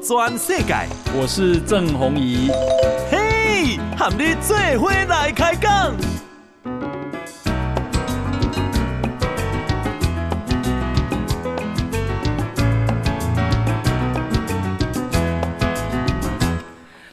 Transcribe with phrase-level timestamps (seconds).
[0.00, 0.74] 转世界，
[1.18, 2.50] 我是郑宏仪。
[3.10, 5.94] 嘿，和你做伙来开讲。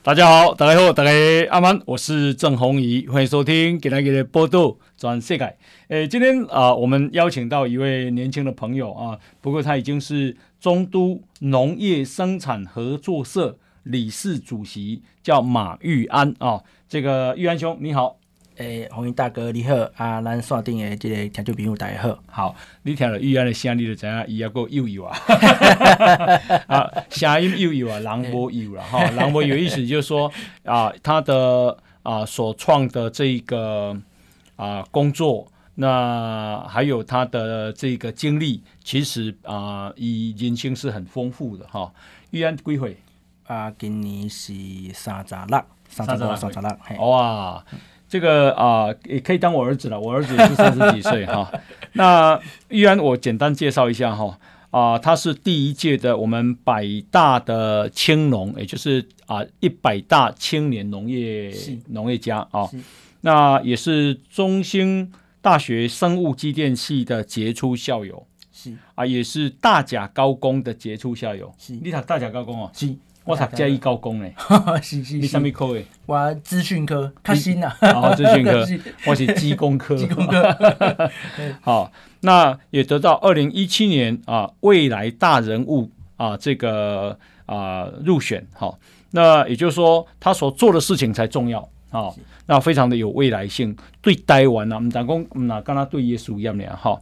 [0.05, 1.11] 大家好，大家好，大家
[1.49, 5.55] 阿曼，我是郑宏仪，欢迎收听今天的报道全世界。
[5.87, 16.63] 诶，今天啊、我们邀请到一位年轻的朋友啊，不过他已经是中都农业生产合作社理事主席，叫马玉安啊。
[16.87, 18.15] 这个玉安兄，你好。
[18.55, 22.17] 诶，宏仪大哥你好，啊，咱线顶的这个听众朋友大家好。
[22.27, 25.17] 好，你听了玉安的声，你就知影伊抑个幼幼啊。
[26.67, 30.31] 啊，声音幼幼啊，人无幼了哈，人无有意思就是说
[30.63, 33.99] 啊，他的啊所创的这个
[34.55, 35.45] 啊工作。
[35.75, 41.91] 那还有他的这个经历，其实啊，以人生是很丰富的哈。
[42.29, 42.97] 玉安几岁？
[43.47, 44.53] 啊，今年是
[44.93, 47.05] 三十六，三十六，三十六。
[47.07, 47.65] 哇，
[48.07, 49.99] 这个啊，也可以当我儿子了。
[49.99, 51.51] 我儿子也是三十几岁哈。
[51.93, 54.37] 那玉安，我简单介绍一下哈。
[54.69, 61.51] 啊，他是第一届的我们百大的青农，也就是啊一百大青年农业
[61.87, 62.69] 农业家啊。
[63.21, 65.11] 那也是中兴。
[65.43, 71.53] 大学生物机电系的杰出校友是啊，也是大甲高工的杰出校友。
[71.57, 72.71] 是，你读大甲高工哦？
[72.73, 72.95] 是，
[73.25, 74.33] 我读嘉义高工嘞。
[74.81, 75.85] 是是，你什么科诶？
[76.05, 77.67] 我资讯科，较新呐。
[77.81, 78.65] 好，资讯科，
[79.05, 79.97] 我是机工科。
[79.97, 81.11] 机工科。
[81.59, 88.47] 好，那也得到二零一七年啊未来大人物啊这个啊入选。
[88.53, 88.79] 好，
[89.11, 91.67] 那也就是说他所做的事情才重要。
[91.89, 92.15] 好。
[92.45, 96.99] 那非常的有未来性，对台湾啊，唔但讲唔那跟他对耶稣一样的哈。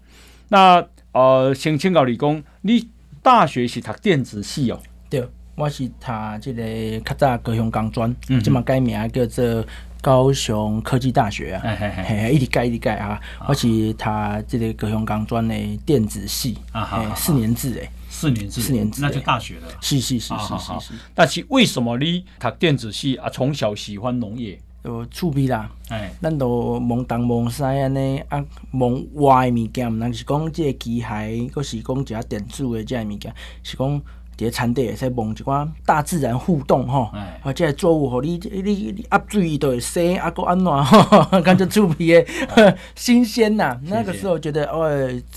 [0.50, 2.88] 那呃，先请教你讲，你
[3.22, 4.80] 大学是读电子系哦？
[5.10, 6.06] 对，我是读
[6.42, 9.66] 这个较早高雄工专，嗯，这么改名叫做
[10.02, 13.20] 高雄科技大学啊，嘿嘿嘿，一直改一直改啊。
[13.48, 14.06] 我是读
[14.48, 19.68] 这个高雄工专的电子系啊，四年制诶，四年制，四年制，那就大学了。
[19.82, 20.94] 是是是是是是。
[21.14, 23.30] 但是为什么你读电子系啊？
[23.30, 24.60] 从小喜欢农业？
[24.84, 34.02] 就趣味啦，哎，咱都望东望西安尼啊，望外物件，毋通是讲即个机械，阁是讲一下电子的，即个物件，是讲
[34.42, 37.12] 伫个田地会使望一寡大自然互动吼，
[37.44, 43.80] 或者作物，互你你你压水伊都会生，啊，阁安怎吼， 感觉趣味诶，新鲜呐。
[43.84, 44.90] 那个时候觉得哦，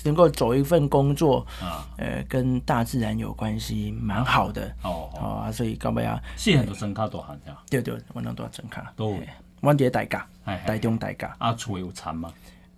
[0.04, 1.46] 能够走一份工作，
[1.98, 4.72] 呃，跟大自然有关系，蛮好的。
[4.82, 7.54] 哦哦，所以到尾啊，细汉都生卡大汉呀。
[7.68, 8.90] 对对，我那都生卡。
[8.96, 9.18] 都。
[9.60, 10.26] 阮伫个大家，
[10.66, 11.34] 台中大家。
[11.38, 12.30] 阿厝有田吗？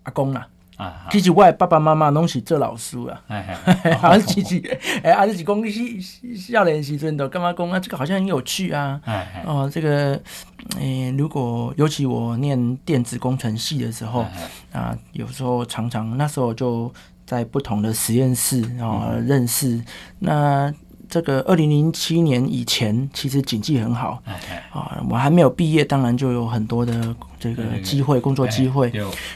[0.05, 0.47] 阿公啦。
[0.77, 3.21] 啊，其实我的爸爸妈妈拢是做老师啊。
[3.29, 6.01] 哎哎， 啊，其实，哎，啊，就是讲你
[6.37, 7.81] 少年时阵都干嘛讲啊？
[7.81, 9.01] 这个好像很有趣啊。
[9.05, 10.21] 哎哦，这个，
[10.79, 14.25] 诶，如果尤其我念电子工程系的时候，
[14.73, 16.93] 啊，有时候常常那时候就
[17.25, 19.83] 在不同的实验室啊认识
[20.19, 20.73] 那。
[21.09, 24.23] 这个二零零七年以前，其实经济很好
[24.71, 25.03] 啊。
[25.09, 28.93] 我还没有毕业，当然就有很多的这个机会，工作机会。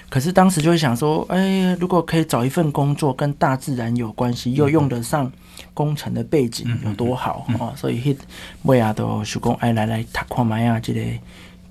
[0.09, 5.31] 可是当时就会想说，哎，如果可以找一份工作跟大自然有关系，又用得上
[5.75, 7.73] 工程的背景，有多好啊！
[7.77, 8.17] 所以，
[8.63, 11.01] 尾啊都想讲，哎，来来读看觅啊，这个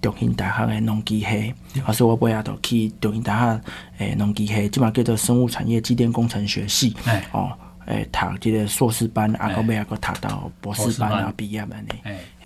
[0.01, 1.53] 中兴大学的农机系，
[1.85, 3.61] 啊，所以我尾仔都去中兴大学
[3.97, 6.95] 诶农机系，即嘛叫做生物产业机电工程学系，
[7.31, 7.51] 哦。
[7.89, 11.99] 诶，读即个硕士班，啊，到尾啊，搁读到博士班啊，毕业安尼。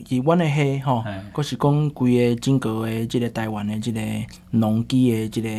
[0.08, 4.00] 伊阮的系吼，搁是讲规个整个诶即个台湾诶即个
[4.52, 5.50] 农机诶即个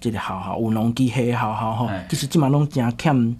[0.00, 3.36] 即个学校，有农机系学校吼，其实即满拢诚欠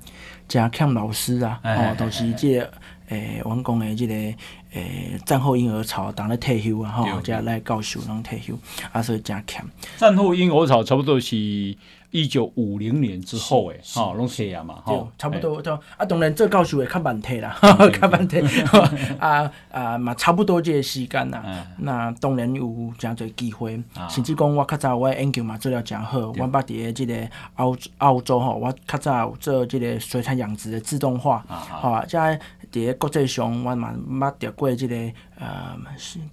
[0.48, 2.70] 诚欠老师啊，吼，都是即个
[3.08, 8.56] 诶，阮讲诶即个诶战后婴儿潮，当咧退休啊，吼，才来教授拢退休，
[8.92, 9.64] 啊，所以诚欠。
[9.96, 11.76] 战后婴儿潮差不多是。
[12.10, 17.56] 一九五零年之后，诶，吼，拢这样嘛，吼，差不多都啊，当然做教授会较慢退啦，
[18.00, 18.42] 较慢退，
[19.18, 21.42] 啊啊嘛，差不多这个时间啦。
[21.78, 27.14] 那当然有诚侪机会，甚至讲我较早我研究嘛做了诚好，我捌伫个即个
[27.56, 32.38] 澳澳洲吼，我较早有做即个水产养殖的自动化，哈，即个
[32.72, 34.94] 伫个国际上我嘛捌得过即个
[35.40, 35.74] 呃，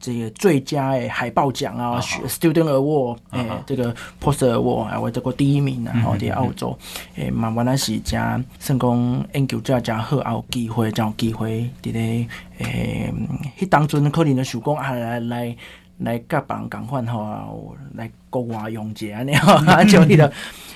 [0.01, 5.91] 这个最佳诶海报奖啊，Student Award，诶，这个 Poster Award，啊，我得过第一名啊。
[5.93, 6.77] 然后在澳洲，
[7.15, 12.27] 诶，嘛原来是真算讲研究者真好，也有机会，真有机会伫咧，
[12.57, 13.13] 诶，
[13.57, 15.55] 迄当阵可能就想讲啊，来来
[15.99, 20.29] 来甲别人共款吼，来国外用者安尼吼，啊，就迄个，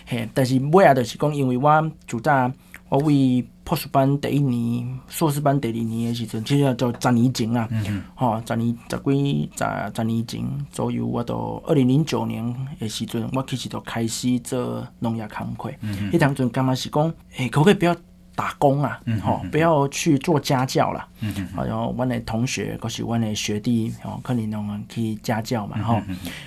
[0.06, 2.50] 嘿，但是尾啊就是讲，因为我主早
[2.88, 7.70] 我为博士班第一年、硕士班第二年的时阵，其实就十年前啊，
[8.16, 9.66] 吼、嗯，十年十几十
[9.96, 12.44] 十年前左右，我到二零零九年
[12.78, 15.74] 的时阵，我其实就开始做农业工课。
[16.12, 17.08] 迄当阵感觉是讲，
[17.38, 17.96] 诶、欸，可不可以不要
[18.36, 19.00] 打工啊？
[19.24, 21.08] 吼、嗯，不要去做家教啦。
[21.22, 21.48] 嗯嗯。
[21.66, 26.02] 然后阮的同学，或是阮的学弟，吼，可能拢去家教嘛，吼，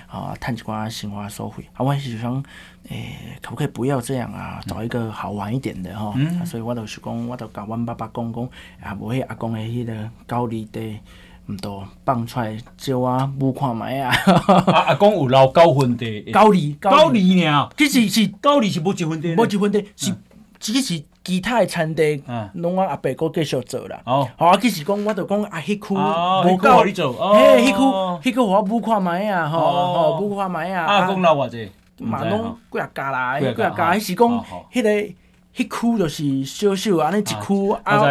[0.05, 1.67] 啊，趁一寡生活所费。
[1.73, 2.45] 啊，我是想。
[2.89, 4.59] 诶、欸，可不可以不要这样啊？
[4.67, 6.45] 找一个好玩一点的哈、嗯啊。
[6.45, 8.43] 所以我就是讲，我就甲阮爸爸讲讲，
[8.81, 9.93] 啊，无迄阿公的迄个
[10.27, 10.99] 高丽地，
[11.47, 14.15] 毋多放出来叫我母看卖啊。
[14.87, 20.13] 阿公有留九分地，高丽高丽尔，其实是高丽是无一分的，无一分的是，
[20.59, 22.21] 只、嗯、是其他的产地，
[22.53, 23.99] 拢我阿伯哥继续做啦。
[24.05, 30.85] 哦，好啊，其实讲我就讲啊，迄区无够嘿，迄区迄区我母看卖啊，吼吼，母看卖啊。
[30.85, 31.71] 阿公老偌济？
[31.99, 34.89] 嘛拢几啊家啦，几啊家，迄是讲迄个
[35.55, 38.03] 迄区就是小小安尼一区啊，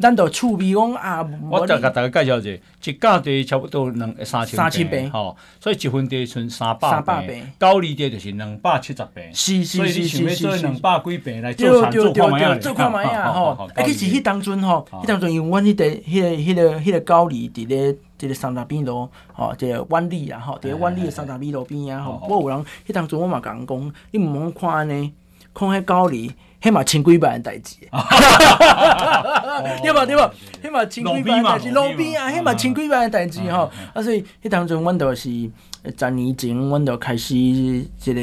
[0.00, 1.24] 咱着趣味讲啊。
[1.48, 9.32] 我再甲大家介绍者，一价地差不多两三千三千平，吼，所以一分地剩三百平，高丽地就是两百七十平。
[9.32, 13.50] 是是是是是，两百几平来做田做看觅做看觅啊， 吼。
[13.50, 17.94] 啊，其实迄当阵吼，迄当阵因为阮迄个迄个迄个迄个高丽伫咧。
[18.18, 25.12] 这个三大边路，吼，即个湾里啊，吼，这个湾里的三大边路边啊，吼，我有人，迄当阵我嘛共讲，你毋通看安尼，
[25.54, 27.76] 看迄高丽，迄嘛千几万的代志，
[29.82, 30.04] 对无？
[30.06, 30.30] 对无？
[30.62, 35.50] 迄嘛千几万的代志，路边啊，迄嘛千几万的代志吼，啊，所以迄当阵阮著是。
[35.96, 38.20] 十年前，阮就开始即个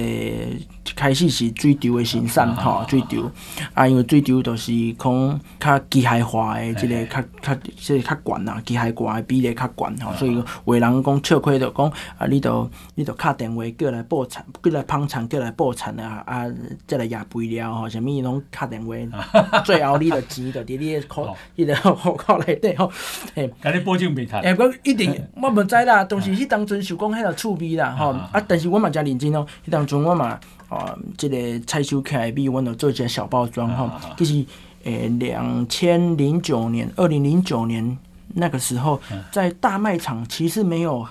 [0.95, 3.31] 开始是水稻的生产吼，水稻
[3.73, 16.45] 啊，因为水稻就是讲较机械化的，即个较较即个较悬啦，机械化的比例较悬吼，所以有的人讲笑亏就讲啊，你着你着敲电话叫来报产，叫来捧场，叫来报产啊，啊，
[16.85, 18.95] 再来压肥料吼，啥物拢敲电话，
[19.65, 22.91] 最后你着钱着伫你的口，伊个户口内底吼，
[23.33, 24.39] 嘿，甲你保证袂趁。
[24.41, 27.55] 诶，我一定我毋知啦，当时迄当阵想讲迄个趣。
[27.55, 28.43] 味啦，吼啊！
[28.45, 29.47] 但是我嘛诚认真哦。
[29.65, 30.37] 迄当阵我嘛，
[30.69, 33.89] 啊，即个采收起来比，我着做一个小包装吼。
[34.17, 34.45] 其实，
[34.83, 37.97] 诶，两千零九年，二零零九年
[38.33, 38.99] 那个时候，
[39.31, 41.07] 在大卖场其实没有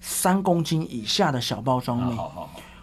[0.00, 2.16] 三公斤以下的小包装米。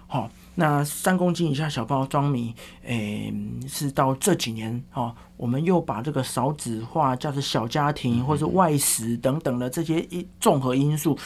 [0.07, 2.53] 好，那三公斤以下小包装米，
[2.83, 3.33] 诶，
[3.67, 11.17] 是到这几年哦，我们又把这个少子化，叫做小家庭或是外食等等的这些一综合因素。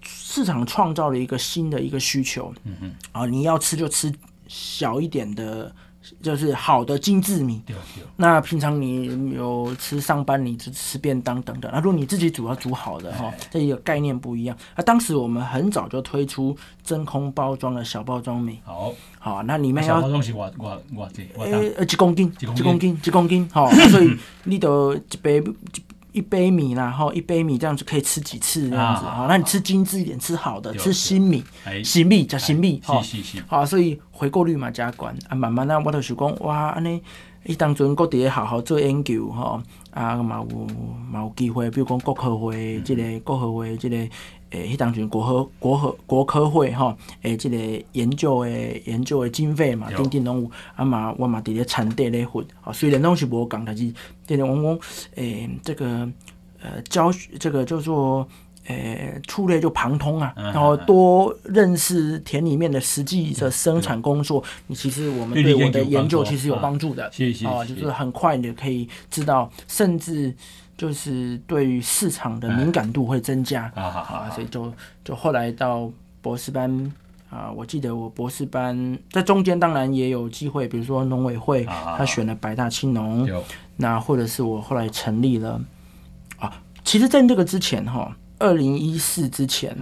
[0.00, 4.12] 市场创造了一个新的一个需求，嗯嗯，啊，你要吃就吃
[4.48, 5.72] 小一点的，
[6.20, 7.62] 就是好的精致米。
[7.66, 8.02] 对对。
[8.16, 11.70] 那平常你有吃上班，你吃吃便当等等。
[11.72, 14.56] 那如果你自己煮，要煮好的哈，这一个概念不一样。
[14.74, 18.58] 那当时我们很早就推出真空包装的小包装米。
[18.64, 19.96] 好，好，那里面要。
[19.96, 21.22] 小包装是我我我这。
[21.36, 22.32] 呃呃，几公斤？
[22.40, 23.00] 一公斤？
[23.04, 23.48] 一公斤？
[23.50, 25.38] 哈， 所以你都一杯。
[25.38, 25.82] 一
[26.20, 31.44] 杯米啦，吼，一杯米这样子可以吃几次这样子，啊，那你吃精致一点，吃好的，吃新米，
[31.84, 33.02] 新米加新米，好，
[33.46, 37.02] 好，所以回购率嘛加悬啊，慢慢啊，我就是讲哇，安尼，
[37.44, 39.60] 伊当阵各地好好做研究，吼，
[39.90, 40.66] 啊，嘛有
[41.10, 43.96] 嘛有机会，比如讲国科会，即个国科会，即个。
[44.50, 53.92] 诶，迄当阵国科国科国科会吼，诶，即个研究诶研究诶经费嘛，顶顶拢有，啊嘛，我嘛伫咧产地咧混，吼，虽然拢是无共，但是，
[54.26, 54.78] 即个往往，
[55.16, 56.08] 诶，这个
[56.62, 58.26] 呃教学，这个叫做
[58.68, 67.10] 诶触类就旁通啊，然后多认识田里面的实际的生产工作，你其实我们对我的研究其实有帮助的，
[67.46, 70.34] 啊，就是很快的可以知道，甚至。
[70.78, 74.72] 就是对于市场的敏感度会增加啊，所以就
[75.04, 75.90] 就后来到
[76.22, 76.70] 博士班
[77.28, 83.28] 啊，我记得我博士班在中间当然也有机会，比如说农委会他选了百大青农，
[83.74, 85.60] 那或者是我后来成立了
[86.38, 89.76] 啊，其实在这个之前哈，二零一四之前，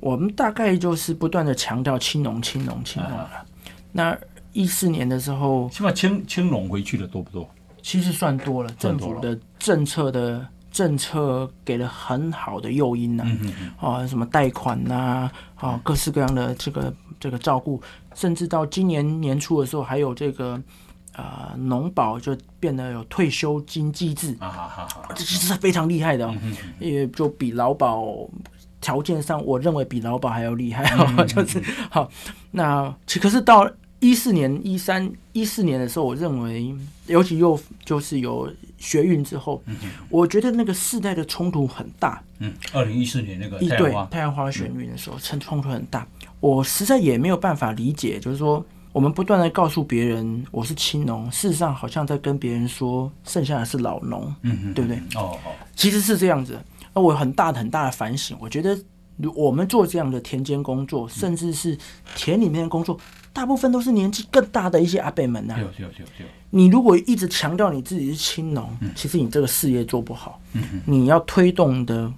[0.00, 3.44] 我们大概就是不断的强调青农青农青农了。
[3.92, 4.16] 那
[4.52, 7.48] 一四年的时候，起码青青农回去的多不多？
[7.82, 13.72] 其实算多了，政府的政策的政策给了很好的诱因呐、啊，嗯嗯。
[13.78, 17.80] 啊，什么贷款呐、啊，啊，各式各样的这个这个照顾，
[18.14, 20.60] 甚至到今年年初的时候，还有这个
[21.16, 26.32] 啊，农保就变得有退休金机制，啊这其实是非常厉害的、
[26.78, 28.28] 也就比劳保
[28.80, 30.84] 条件上，我认为比劳保还要厉害，
[31.16, 32.08] 嗯、 就是好，
[32.52, 33.68] 那其可是到。
[33.98, 36.72] 一四年、一三、一四年的时候，我认为，
[37.06, 39.74] 尤其又就是有学运之后，嗯、
[40.10, 42.22] 我觉得那个世代的冲突很大。
[42.38, 46.06] 嗯，二零一四年那个对太阳花学运的时候，冲冲突很大。
[46.20, 48.64] 嗯、我实在也没有办法理解，就是说，
[48.96, 54.96] 我们不断的告诉别人我是青农，事实上好像在跟别人说剩下的是老农，嗯嗯，对不对？
[55.20, 56.58] 哦哦，其实是这样子。
[56.94, 58.74] 那我有很大很大的反省，我觉得
[59.34, 61.76] 我们做这样的田间工作，甚至是
[62.14, 62.98] 田里面的工作，
[63.34, 65.60] 大部分都是年纪更大的一些阿伯们呐、啊。
[66.48, 70.40] 你如果一直强调你自己是青农，其实你这个事业做不好。
[70.86, 72.10] 你要推动的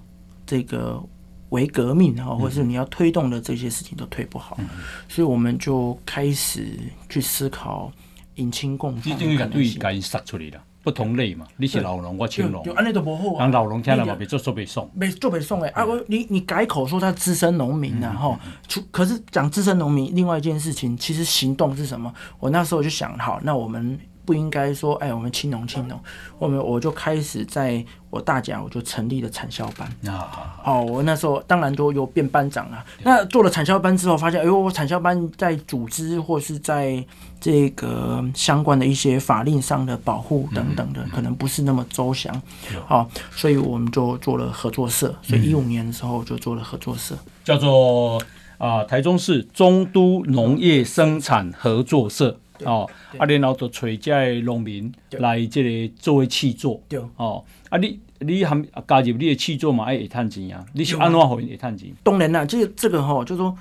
[0.45, 1.03] 这个。
[1.49, 4.67] 为革命哈，或者是你要推动的这些事情都推不好，嗯、
[5.07, 6.77] 所以我们就开始
[7.09, 7.91] 去思考
[8.35, 9.17] 引青共创。
[9.17, 11.47] 这等于对该杀出来了，不同类嘛。
[11.57, 13.39] 你是老农，我青农，就安尼都无好啊。
[13.39, 15.69] 让老农听了嘛，别做做别送，别做别送哎。
[15.69, 18.37] 啊，我你你改口说他资深农民然后
[18.67, 22.13] 出可是讲资深农民，另外一件事情，其实行动是什么？
[22.39, 23.99] 我那时候就想，好，那我们。
[24.29, 25.99] 不应该说，哎，我们青农青农，
[26.37, 30.13] 我们我就开始在我大甲，我就成立了产销班。
[30.13, 32.85] 啊，哦，我那时候当然都有变班长了。
[33.01, 37.03] 那做了产销班之后，发现，哎呦，我产销班在组织或是在
[37.41, 42.39] 这个相关的一些法令上的保护等等的，可能不是那么周详。
[42.85, 45.17] 好，所以我们就做了合作社。
[45.23, 48.21] 所以一五年的时候就做了合作社，叫做
[48.59, 52.37] 啊台中市中都农业生产合作社。
[52.65, 56.81] 哦，啊，然后就找这些农民来这个作为契作。
[56.87, 60.65] 对，哦，啊，你你含加入你的契作嘛，爱会赚钱啊？
[60.73, 61.91] 你是安怎会会赚钱？
[62.03, 63.55] 当然啦，这个这个哈，就是说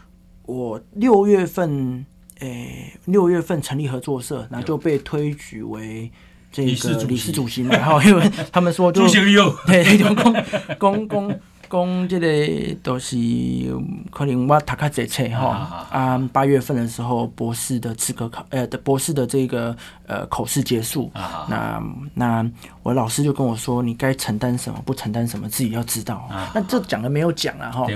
[0.47, 2.05] 我六月份，
[2.40, 6.11] 诶、欸，六月份成立合作社，然后就被推举为
[6.50, 6.71] 这个
[7.05, 9.07] 理事主席，然后因为他们说就
[9.67, 10.35] 对，公
[10.78, 11.40] 公公。
[11.70, 13.16] 讲这个都是
[14.10, 21.82] 可能我读较侪册哈啊，八月份的时候博士的资格考呃的博士的这个呃口试结束，啊、那
[22.14, 22.50] 那
[22.82, 26.16] 我老师就跟我说，你该承担什么，不承担什么，自己要知道。
[26.30, 27.87] 啊、那这讲了没有讲啊哈，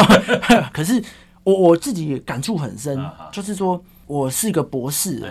[0.72, 1.02] 可是
[1.42, 5.24] 我我自己感触很深，啊、就是说我是一个博士。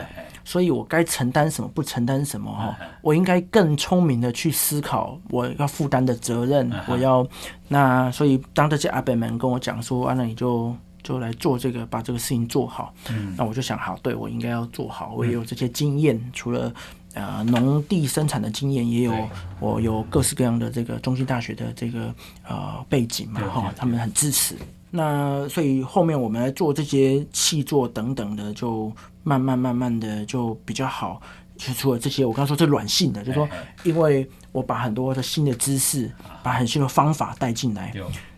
[0.45, 2.77] 所以我该承担什么，不承担什么哈？
[3.01, 6.71] 我应该更聪明的去思考我要负担的责任。
[6.87, 7.27] 我要
[7.67, 12.93] 那，所以当这些阿伯们跟我讲说啊，那你就就来做这个，把这个事情做好。
[13.09, 15.13] 嗯那我就想，好，对我应该要做好。
[15.15, 16.71] 我也有这些经验，除了
[17.15, 19.13] 呃农地生产的经验，也有
[19.59, 22.13] 我有各式各样的这个中心大学的这个
[22.47, 24.55] 呃背景嘛哈，他们很支持。
[24.95, 28.91] 那所以后面我们来做这些契作等等的就。
[29.27, 31.19] 慢慢慢慢的就比较好，
[31.57, 33.49] 就除了这些，我刚刚说这软性的，就是说，
[33.83, 36.11] 因为我把很多的新的知识，
[36.43, 37.91] 把很新的方法带进来，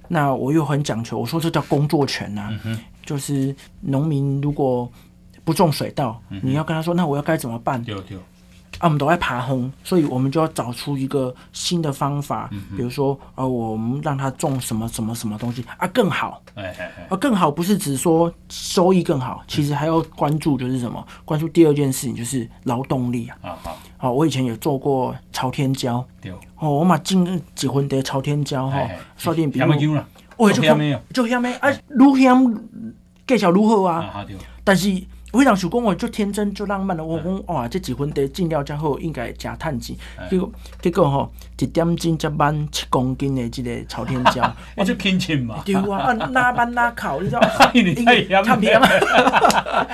[0.08, 4.90] 那我又很讲求，我说这叫工作权呐、啊，就是农民如果
[5.44, 7.84] 不种水稻，你要跟他说，那我要该怎么办？
[8.80, 21.06] 啊，我们都在爬亨，所以我们就要找出一个新的方法，嗯、比如说，呃，我们让他种什么什么什么东西啊更好，哎哎哎，啊更好不是只说收益更好，其实还要关注就是什么？
[21.26, 23.38] 关注第二件事情就是劳动力啊。
[23.42, 29.98] 啊好，好，我以前有做过朝天椒，对哦，我嘛种几分地朝天椒哈，刷点比如，
[30.38, 32.64] 我，就香没就香没啊，愈香
[33.26, 34.26] 介绍愈好啊，啊
[34.64, 35.04] 但是。
[35.38, 37.04] 非常想讲，我就天真就浪漫的。
[37.04, 39.96] 我讲哇，这几分地进了之后应该加趁钱。
[40.30, 40.52] 结果
[40.82, 45.62] 结果吼，一点金一万七公斤的这个朝天椒，我就拼钱嘛。
[45.66, 47.48] 对啊，哪班哪考，你知道吗？
[47.60, 47.72] 太
[48.58, 49.88] 甜了。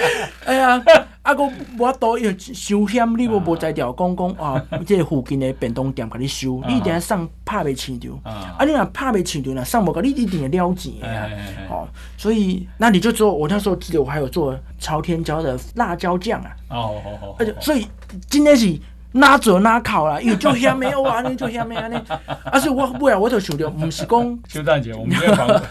[0.45, 0.83] 哎呀，
[1.23, 1.43] 啊个
[1.77, 8.17] 我都要收险，你无无在调讲讲啊， 这个附近的便当店给你收，你一定要上拍袂市场。
[8.23, 11.29] 啊，你若拍袂市场，若上无个，你一定会了钱的。
[11.69, 11.87] 哦，
[12.17, 15.33] 所以那你就做，我那时候记得我还有做朝天椒。
[15.43, 17.87] 的辣椒酱啊，哦哦哦，而且所以
[18.29, 18.79] 今天是
[19.11, 21.99] 哪做哪考啦，因为就香没有啊，你就香没啊，你，
[22.45, 25.61] 而且我不要，我就想着不是讲邱大姐，我们现在访问，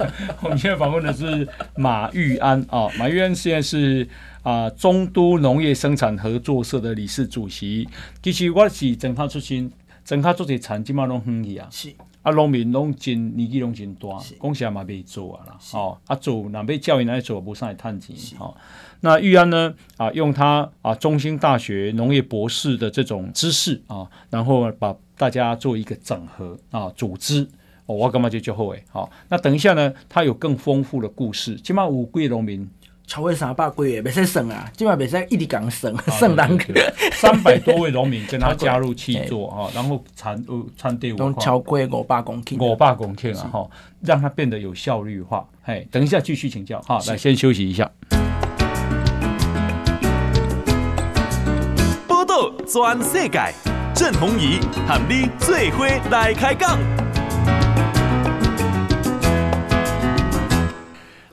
[0.42, 4.06] 我们现在访问的是马玉安啊，马玉安现在是
[4.42, 7.88] 啊中都农业生产合作社的理事主席。
[8.22, 9.70] 其实我是从他出身，
[10.04, 14.08] 从他做这产基本拢远去啊，是啊，农民拢真年纪拢真大，
[14.40, 18.54] 讲起来嘛袂做啊啦，哦，啊做若要教因来做，无啥会趁钱，哦。
[19.00, 19.74] 那玉安呢？
[19.96, 27.48] 啊，用他啊中兴大学农业博士的这种知识啊，然后把大家做一个整合啊，组织。
[27.86, 28.80] 哦，我干嘛就就后悔。
[28.92, 31.56] 好，那等一下呢，他有更丰富的故事。
[31.56, 32.70] 起码五贵农民
[33.12, 34.66] 超过三百贵的，别使省啊！
[34.74, 36.64] 起码别使一直讲省，省两个。
[37.12, 43.68] 三百多位农民跟他加入契作啊，然后产呃产地文超过五百公顷，五百公顷啊哈，
[44.00, 45.46] 让它变得有效率化。
[45.62, 46.80] 嘿，等一下继续请教。
[46.80, 47.90] 哈，来先休息一下。
[52.66, 53.52] 全世界，
[53.94, 56.78] 郑弘仪喊你最伙来开讲。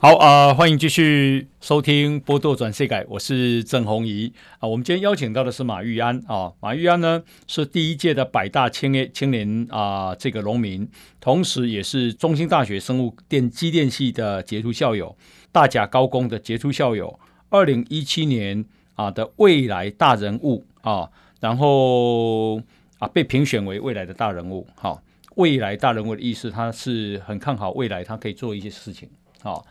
[0.02, 4.66] 好啊、呃，欢迎继续收听《波多转世改》，我是郑弘仪啊。
[4.66, 10.88] 我们今天邀请到的是马玉安啊，马玉安呢是第一届的百大青年青年啊这个农民，
[11.20, 15.14] 同时也是中兴大学生物电机电系的杰出校友，
[15.52, 18.64] 大甲高工的杰出校友，二零一七年
[18.94, 22.56] 啊的未来大人物啊，然后
[22.98, 24.66] 啊被评选为未来的大人物。
[24.76, 25.02] 好、
[25.34, 29.06] 未来大人物的意思，他是很看好未来，他可以做一些事情。
[29.42, 29.64] 好、啊。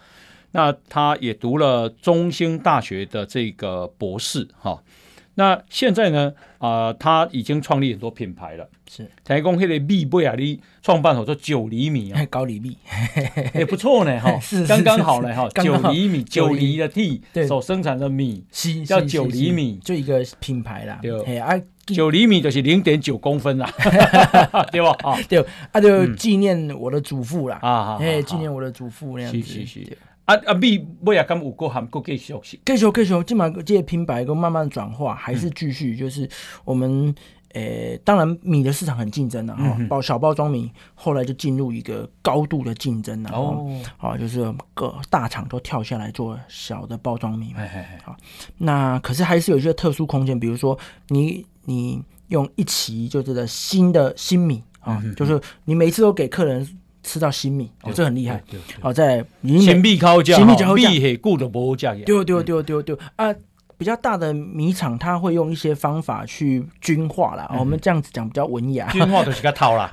[0.51, 4.81] 那他也读了中兴大学的这个博士，哈。
[5.35, 8.69] 那现在呢，啊、呃，他已经创立很多品牌了。
[8.89, 12.77] 是，台工那个米贝亚的创办者做九厘米啊， 高厘米，
[13.55, 17.47] 也不错呢，哈， 是刚刚好呢，哈，九厘米，九厘的地对。
[17.47, 18.43] 所生产的米
[18.85, 20.99] 叫九厘米，就一个品牌啦。
[21.01, 23.71] 对，啊，九厘米就是零点九公分啦，
[24.73, 24.93] 对吧？
[25.03, 25.41] 啊，对，
[25.71, 29.65] 啊，就纪念我的祖父啦，啊，哎，纪念我的祖父那样子。
[30.29, 30.53] 啊啊！
[30.53, 36.29] 米尾也敢有个含个继续继续继续，今嘛这些品牌都慢慢转化，还是继续就是
[36.63, 37.13] 我们
[37.53, 43.65] 诶、呃，当然米的市场很竞争的哈，包小包装米后来就进入一个高度的竞争了哦，
[43.97, 47.55] 好，就是各大厂都跳下来做小的包装米，
[48.03, 48.15] 好，
[48.59, 56.78] 那可是还是有一些特殊空间，比如说你你用一期就是的新的新米啊，就是你每次都给客人。
[57.03, 58.43] 吃到新米哦，这很厉害。
[58.81, 61.93] 好，在新米高价，新米高价，米很固的不价。
[61.93, 63.33] 对对对对对啊！
[63.77, 67.49] 比较大的米厂，它会用一些方法去均化啦。
[67.57, 68.85] 我们这样子讲比较文雅。
[68.91, 69.89] 均化就是个套啦，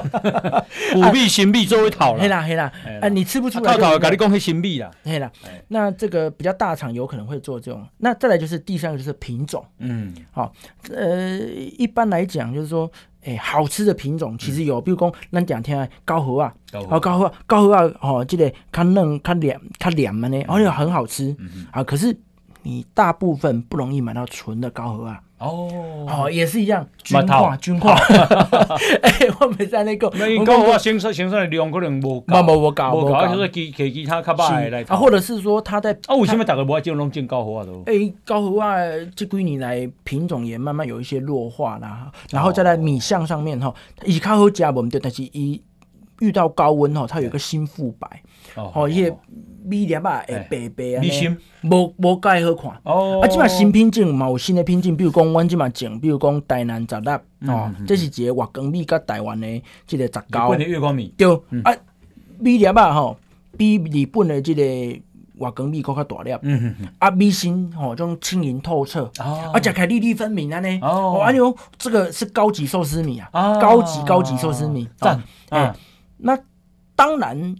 [0.92, 2.20] 古币新米作为套啦。
[2.20, 2.70] 黑啦黑啦，
[3.00, 3.72] 啊，你吃不出来。
[3.72, 4.90] 套套，跟你讲黑新米啦。
[5.04, 5.32] 黑啦，
[5.68, 7.82] 那这个比较大厂有可能会做这种。
[7.96, 9.64] 那再来就是第三个就是品种。
[9.78, 10.52] 嗯，好，
[10.92, 11.38] 呃，
[11.78, 12.92] 一般来讲就是说。
[13.24, 21.36] 哎，好吃的品种其实有，比如讲，咱讲听高河啊，哦，高河高河啊，哦，这个它嫩、它凉、它凉的呢，而且很好吃
[21.70, 21.82] 啊。
[21.82, 22.16] 可是
[22.62, 25.20] 你大部分不容易买到纯的高河啊。
[25.38, 27.94] 哦，哦，也是一样，均化均化。
[29.02, 34.82] 哎，我没在那个，那高和啊，生产生产的量可能无高，无无高，无高，就是其其其他较歹来。
[34.88, 37.64] 啊，或者是说他在啊，为什么大家不爱种拢种高和啊？
[37.64, 38.76] 都哎，高和啊，
[39.14, 42.10] 这几年来品种也慢慢有一些弱化啦。
[42.30, 43.72] 然后再来米相上面哈，
[44.04, 45.62] 以较好加我们对，但是一
[46.18, 48.22] 遇到高温哈，它有个新复白
[48.56, 49.16] 哦，一些。
[49.68, 52.80] 米粒啊，会白白啊，无无介好看。
[52.84, 57.10] 哦，啊，即嘛新品种嘛有新的品种，比如讲，阮即嘛种，比如讲台南十粒
[57.50, 60.46] 哦，这是一个月光米甲台湾的即个杂交。
[60.46, 61.12] 日本的月光米。
[61.18, 61.28] 对，
[61.64, 61.76] 啊，
[62.38, 63.18] 米粒啊吼，
[63.56, 65.02] 比日本的即个月
[65.54, 66.32] 光米搁较大粒。
[66.42, 69.02] 嗯嗯啊，米心吼，种轻盈透彻。
[69.20, 69.52] 哦。
[69.52, 70.80] 啊，食起来粒粒分明安尼。
[70.80, 71.20] 哦。
[71.22, 73.28] 啊，哟，这个是高级寿司米啊。
[73.60, 74.88] 高级高级寿司米。
[74.96, 75.22] 赞。
[75.50, 75.74] 哎，
[76.16, 76.38] 那
[76.96, 77.54] 当然。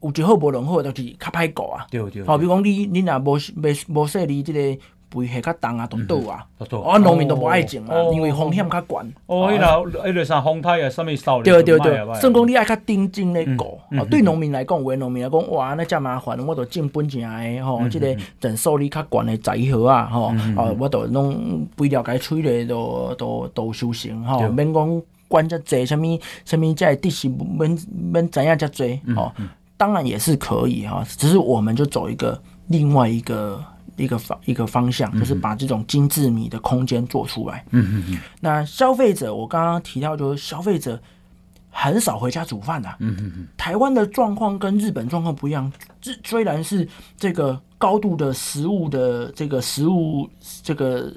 [0.00, 1.86] 有一好无两好，就是较歹顾啊。
[1.90, 2.24] 对对。
[2.24, 6.46] 好，比如讲你你若无无无说你即个肥下较重啊，都倒啊。
[6.86, 9.12] 啊，农民都无爱种啊，因为风险较悬。
[9.26, 11.42] 哦，迄个迄个啥风台啊，啥物扫。
[11.42, 11.96] 对对对。
[12.20, 13.78] 算讲你爱较定静咧顾。
[13.98, 27.76] 哦，对农民来讲，有诶农民来讲，哇，那遮麻烦，我着种本钱诶吼，即个承受力较悬诶栽禾啊，吼，哦，我着拢肥料该吹咧，都都都收成吼，免讲管遮济，啥物啥物遮的是免
[28.12, 29.32] 免知影遮济吼。
[29.80, 33.64] 当然也是可以哈，只是我们就走一个另外一个
[33.96, 37.64] 一个方一个方向，就是把这种精致米的空间做出来。
[37.70, 38.18] 嗯嗯嗯。
[38.40, 41.00] 那消费者，我刚刚提到，就是消费者
[41.70, 42.94] 很少回家煮饭的。
[42.98, 43.48] 嗯嗯嗯。
[43.56, 50.28] 台湾的状况跟日本状况不一样，这虽然是这个高度的食物的这个食物
[50.62, 51.10] 这个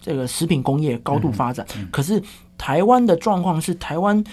[0.00, 2.22] 这个食品工业高度发展，可是
[2.56, 4.24] 台湾的状况是台湾。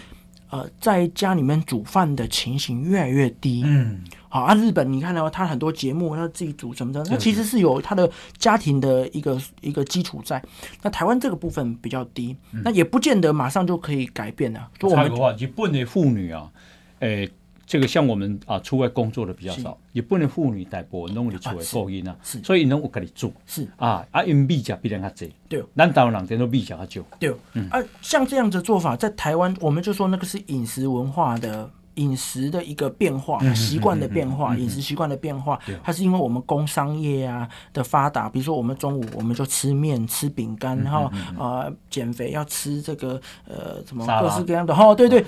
[0.54, 3.64] 呃，在家里面煮饭的情形越来越低。
[3.66, 10.40] 嗯，好啊，日本你看到他很多节目，他自己煮什么的，那其实是有他的家庭的一个一个基础在。
[10.84, 14.70] 那台湾这个部分比较低，嗯、那也不见得马上就可以改变了。
[14.78, 16.52] 就我们日本的妇女啊，
[17.00, 17.32] 诶、欸。
[17.66, 23.32] 这个像我们啊，出外工作的比较少，也不能妇女带波弄你出来过音啊，所以能我跟你做。
[23.46, 23.68] 是。
[23.78, 27.70] 啊，啊因米价比人家济，对，南岛人点都米价较少，对，嗯。
[27.70, 41.10] 啊，像这样子做法，在台湾我们就说那个是饮食文化的饮食的一个变化，习惯的变化，饮食习惯的变化，它是因为我们工商业啊的发达，比如说我们中午我们就吃面吃饼干，然后
[41.42, 45.24] 啊减肥要吃这个呃什么各式各样的哈，对对。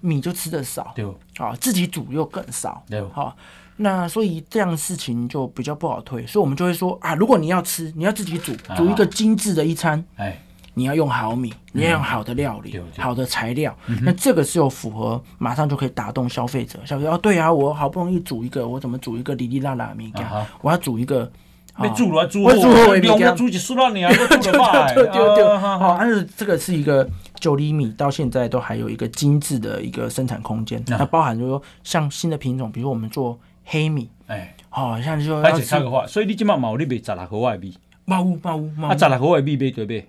[0.00, 1.04] 米就吃的少，对，
[1.38, 3.36] 啊，自己煮又更少，对，好，
[3.76, 10.42] 那所以这样事情就比较不好推，所以我们就会说啊，如果你要吃，你要自己煮，煮一个精致的一餐，哎，
[10.74, 16.78] 你要用好米，你要用好的料理，好的材料，那这个是有符合，马上就可以打动消费者。
[16.84, 20.24] 消费者哦，对啊，我好不容易煮一个，我怎么煮一个哩哩啦啦米羹？
[20.60, 21.30] 我要煮一个，
[21.78, 24.94] 没煮了煮，我煮我米羹，煮几十万年都煮得 坏。
[24.94, 27.08] 对对对，好，但是这个是一个
[27.40, 30.82] 九厘米，到现在都还有一个精致的一个生产空间。
[30.86, 40.08] 那包含就是说，像新的品种，比如说我们做黑米，哎，好像就说，而且差个话，所以你今麦毛你卖十六块米，毛毛毛，啊，十六块米卖对不对？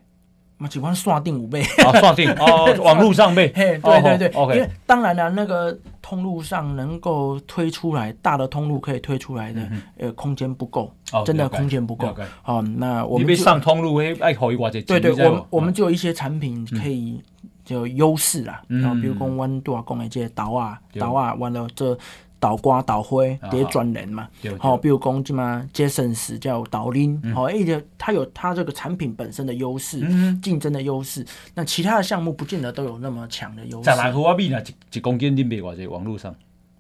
[0.58, 1.62] 嘛，喜欢刷定五倍，
[2.00, 4.56] 刷定哦， 网络上倍，嘿，对对对，OK。
[4.56, 9.62] 因为当然了，那个通路上能够推出来大的通路可以推出来的，
[9.98, 10.92] 呃，空间不够，
[11.26, 12.16] 真的空间不够。
[12.42, 17.22] 好，那我们上通路会爱好一寡对对，我我们就有一些产品可以
[17.64, 21.98] 就优势啦，然后比如讲温度啊，讲一些岛啊，岛啊，完了这。
[22.40, 24.28] 豆瓜、豆花这些专人嘛，
[24.60, 30.00] 好，比如讲什么杰森斯叫豆奶，好，而且它有它这个产品本身的优势，
[30.42, 31.26] 竞争的优势。
[31.56, 33.90] 那其他的项目不见得都有那么强的优势。
[33.90, 34.62] 十来号米呢？
[34.62, 35.88] 一一公斤你卖偌济？
[35.88, 36.36] 网络上？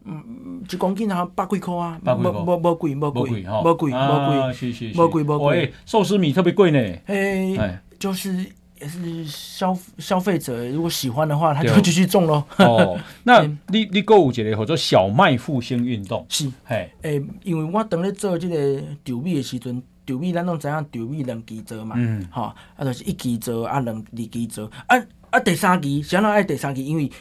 [0.05, 5.73] 嗯，一公斤啊，百几块啊，百几块，无无无贵，无贵，无贵，无贵，是是是，无贵无贵。
[5.85, 6.79] 寿司米特别贵呢。
[7.07, 8.45] 哎，就是。
[8.79, 12.43] 也是消消费者如果喜欢的话，他就继续种喽。
[12.57, 24.97] 哦， 那你你购物节的或者小麦复兴运动是，嘿，诶，因为我当咧做这个稻米的时阵，稻米咱拢知影稻米两期做嘛，嗯，哈，啊，就是一期做啊，两二期做，啊
[25.29, 26.85] 啊，第三期谁人爱第三期？
[26.85, 27.11] 因为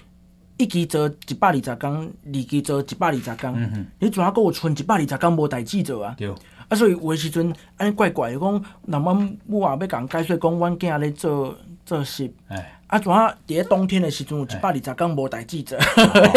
[0.59, 6.15] 一期做一百二十工，二期做一百二十工，嗯哼，你主要还有剩一百二十工无代志做啊。
[6.17, 6.33] 对。
[6.69, 13.29] 啊，所以有诶时阵安尼怪怪诶，讲那阮母啊要共解说，讲阮囝咧做做事，哎，啊，怎啊？
[13.47, 15.79] 伫咧冬天诶时阵有一百二十天无代志做。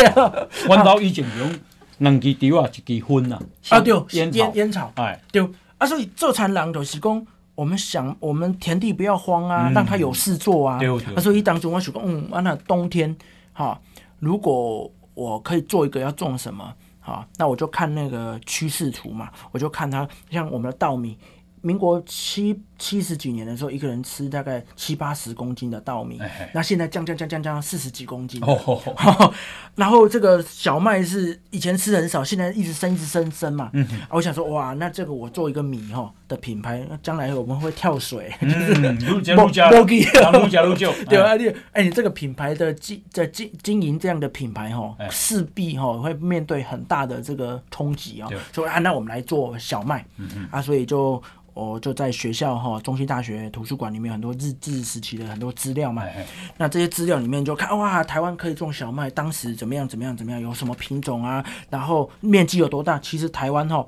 [0.67, 1.59] 阮兜以前用
[1.97, 3.41] 两支稻啊，一支薰啊。
[3.69, 5.47] 啊，对，烟烟烟草，哎，对。
[5.79, 10.77] 啊，所以做田人就是讲，我们想，我们田地不要荒啊，让他有事做啊。
[11.15, 13.15] 啊，所以当中我想讲，嗯，啊，那冬天，
[13.53, 13.79] 哈，
[14.19, 16.73] 如果我可以做一个，要种什么？
[17.09, 21.17] 啊，那我就看那个趋势图嘛，我就看它，像我们的稻米，
[21.61, 26.19] 民国七七十几年的时候，一个人吃大概七八十公斤的稻米，
[26.53, 28.41] 那现在降降降降降四十几公斤。
[28.41, 29.33] 哦哦哦、
[29.75, 33.69] 然后这个小麦是以前吃很少，现在一直升一直升升嘛。
[33.73, 38.33] 嗯啊，我想说哇，那这个我做一个米哈的品牌，将来我们会跳水。
[38.39, 48.29] 嗯，陆家陆家陆家陆家对啊，你哎，你这个品牌的经在经经营这样的品牌哈，势必哈会面对很大的这个冲击啊。
[48.53, 50.05] 所以啊，那我们来做小麦。
[50.15, 51.21] 嗯嗯，啊，所以就。
[51.55, 56.01] 我就在学校哈，中兴大学图书馆里面很多日治时期的很多资料嘛。
[56.01, 56.25] 嘿嘿，
[56.57, 61.41] 那这些资料里面就看哇，台湾可以种小麦，当时怎么样怎么样怎么样，有什么品种啊？
[61.69, 62.99] 然后面积有多大？
[62.99, 63.87] 其实台湾哈，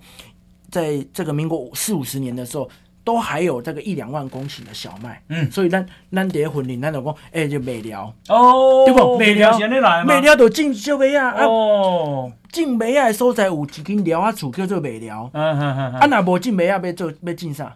[0.70, 2.70] 在这个民国四五十年的时候。
[3.04, 9.18] 都还有这个一两万公顷的小麦，嗯，所以咱咱在婚礼，咱就讲，哎，就麦寮，哦，对不？
[9.18, 9.60] 麦寮，
[10.06, 17.76] 麦寮就种小麦啊，哦，种麦啊的所在有一间寮啊厝叫做麦寮，嗯嗯嗯，啊，那无种麦啊，要做要种啥？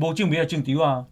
[0.00, 1.06] 无种麦啊，种稻啊，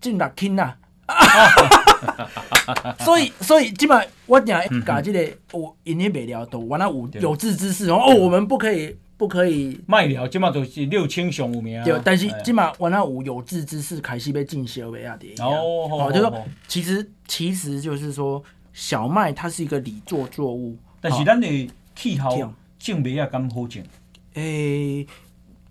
[0.00, 0.76] 种六斤啊，
[3.00, 8.96] 所以所以基本上我讲搞这个，有因为未了都完了有有志之士哦，我们不可以。
[9.14, 11.80] 不可以卖了，即马都是六千上有名。
[11.84, 15.32] 对，但是即马我那有有志之士开始被进小麦啊的。
[15.40, 22.36] 哦，好，就说其实其实就是说小麦它是一个里作作物，但是咱的气候
[22.80, 23.80] 种麦啊敢好种？
[24.34, 25.06] 诶，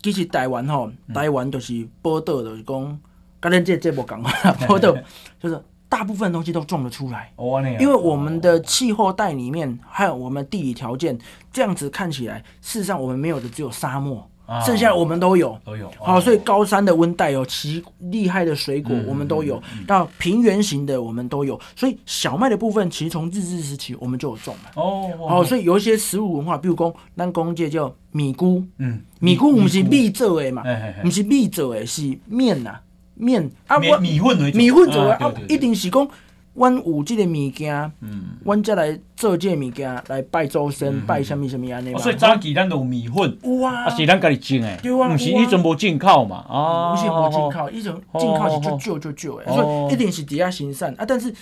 [0.02, 3.00] 其实台湾吼，台湾就是宝岛，就是讲，
[3.40, 4.32] 跟咱这这无共啊，
[4.68, 4.94] 宝岛
[5.40, 5.62] 就是。
[5.92, 7.30] 大部分东西都种得出来，
[7.78, 11.18] 因为我们的气候带里面还有我们地理条件，
[11.52, 14.26] 这样子看起来，事实上我们没有的只有沙漠，
[14.64, 15.90] 剩下我们都有，都有。
[15.98, 19.62] 好，所以高山的温带有其厉害的水果，我们都有。
[19.86, 24.70] 到平原型的我们都有，所以小麦的部分其实从日治时期我们就有种了。
[24.74, 30.62] 哦，好，所以有一些食物文化，比如讲咱公界叫米菇，嗯，米菇不是米做的嘛，
[31.02, 32.78] 不是米做的，是面呐。
[33.14, 36.08] 面啊，我米混米混做的啊，一定是讲，
[36.54, 41.98] 阮有即个物件，嗯，阮再来做这个物件来拜祖先，拜什么什么安尼嘛。
[41.98, 51.04] 所以早期咱都有米粉，有啊，是咱家己种诶，对啊，毋是以前无进口嘛，啊，毋是无进口，以前进口是就旧就旧诶，所以一定是底下行善啊。
[51.06, 51.32] 但是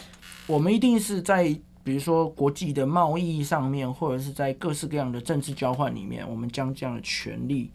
[0.46, 1.44] 我们一定是在
[1.82, 7.70] 比如说国际的贸易上面，或者是在各式各样的政治交换里面，我们将这样的权利。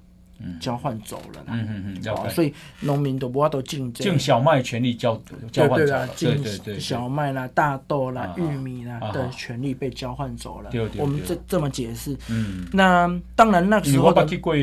[0.59, 5.19] 交换走了，嗯嗯嗯，所以农民都不要都竞争，种小麦权利交
[5.51, 10.69] 交换走了，对对对，小麦啦、大豆啦、玉米啦的权利被交换走了。
[10.97, 14.13] 我们这这么解释，嗯，那当然那时候。
[14.15, 14.53] 我去过，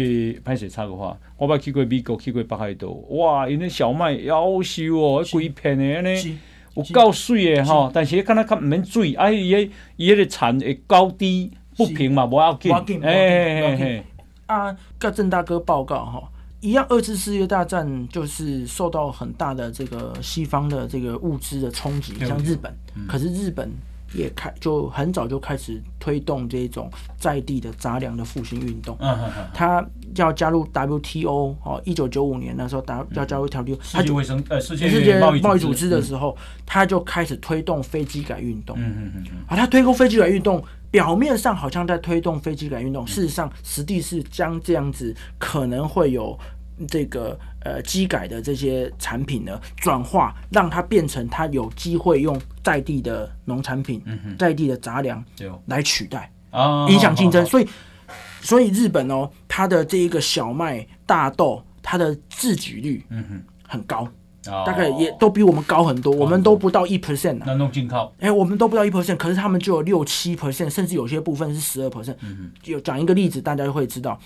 [0.45, 6.41] 拍水差个话，我捌去过美国，去过北海道，哇，因为小麦夭寿哦，规片的呢。
[6.75, 12.73] 有够水的吼，但是看它较唔免水，啊伊个伊个产会高低不平嘛，无要紧。
[13.03, 14.05] 哎哎
[14.53, 16.29] 啊，跟郑大哥报告哈，
[16.61, 22.73] 一样，二次世界大战就是受到很大的这个西方的这个物资的冲击，像日本，
[23.09, 23.71] 可是日本。
[24.15, 28.95] 也开就很早就开始推动这种在地的杂粮的复兴运动。
[29.01, 29.51] 嗯嗯嗯。
[29.55, 29.83] 他
[30.17, 36.37] 要加入 WTO 哦，一九九五年那时候，打要加入 WTO，世界卫生呃世界贸易组织的时候，
[36.67, 38.77] 他就开始推动飞机改运动。
[38.79, 39.25] 嗯嗯嗯。
[39.47, 46.39] 啊，他推动飞机改运动，表面上好像在推动非机改运动，事实上实际是将这样子可能会有。
[46.89, 54.37] 这个呃机改的这些产品呢，转化让它变成它有机会用在地的农产品、嗯、哼。
[54.39, 55.23] 在地的杂粮
[55.67, 57.45] 来取代，哦、影响竞争。
[57.45, 57.69] 哦、所以，
[58.41, 63.43] 所以日本哦，它的这一个小麦、大豆，它的自给率嗯哼。
[63.69, 64.09] 很高，
[64.45, 66.13] 大概也都比我们高很多。
[66.13, 72.17] 哦、我们都不到一 percent 那弄进口，哎，我们都不到一 percent，可是他们就有六七 percent，甚至有些部分是十二 percent。
[72.65, 74.19] 有讲一个例子，大家就会知道。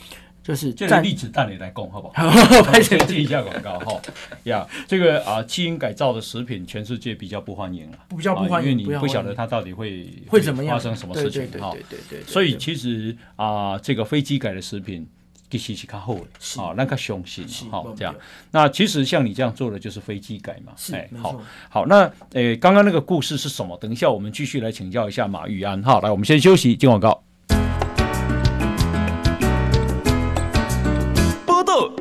[0.42, 2.30] 就是这个例子，带你来供好不好？
[2.62, 4.00] 拍先接一下广告哈。
[4.44, 11.72] 呀，这个啊，基因改造的食品，全世界比较不欢迎了，比较不欢迎，因为你不晓得它到底会会怎么样，发生什么事情哈。
[11.72, 12.22] 对对对对。
[12.28, 15.04] 所以其实啊，这个非基改的食品
[15.50, 18.14] 其实是较好的，啊，那个相信哈这样。
[18.50, 20.72] 那其实像你这样做的就是飞机改嘛。
[20.92, 23.76] 哎，好，好，那诶，刚刚那个故事是什么？
[23.78, 26.00] 等一下我们继续来请教一下马玉安哈。
[26.02, 27.22] 来，我们先休息，进广告。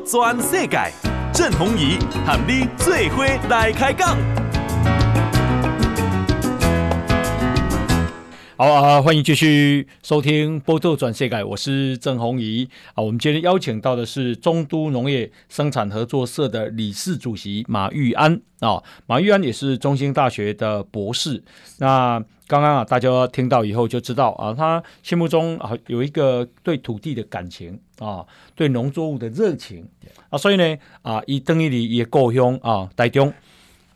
[0.08, 0.78] 全世界，
[1.34, 4.16] 郑弘仪喊你最伙来开讲。
[8.58, 13.02] 好啊，欢迎继续收听《报道全世界》，我是郑弘仪啊。
[13.02, 18.82] 我们今天邀请到的是中都农业生产合作社的理事主席马玉安啊。
[19.06, 21.44] 马玉安也是中兴大学的博士。
[21.80, 29.86] 那刚刚啊，大家听到以后就知道啊，他心目中啊有一个对土地的感情啊，对农作物的热情
[30.30, 33.30] 啊，所以呢啊，伊等于伊的故乡啊台中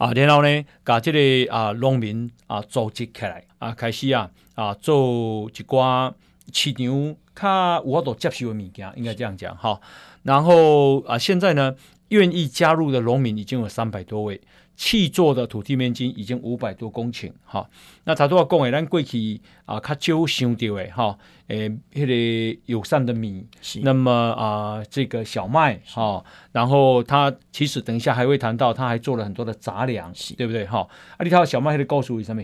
[0.01, 6.11] 啊，然后呢，把这个啊农民啊组织起来啊，开始啊啊做一寡
[6.51, 9.79] 市场较有法度接受的物件，应该这样讲哈。
[10.23, 11.75] 然后啊，现在呢，
[12.09, 14.41] 愿意加入的农民已经有三百多位。
[14.83, 17.69] 契作的土地面积已经五百多公顷，哈。
[18.05, 22.07] 那他都要讲诶，咱过去啊，较少想到诶，哈，诶，迄
[22.55, 23.47] 个友善的米，
[23.83, 30.89] 那么啊，这个小麦，哈，是然后他其实等一下还会谈到，他还做了很多的杂粮，对不对，哈？
[31.19, 32.43] 啊，你睇小麦，还得告诉我什么？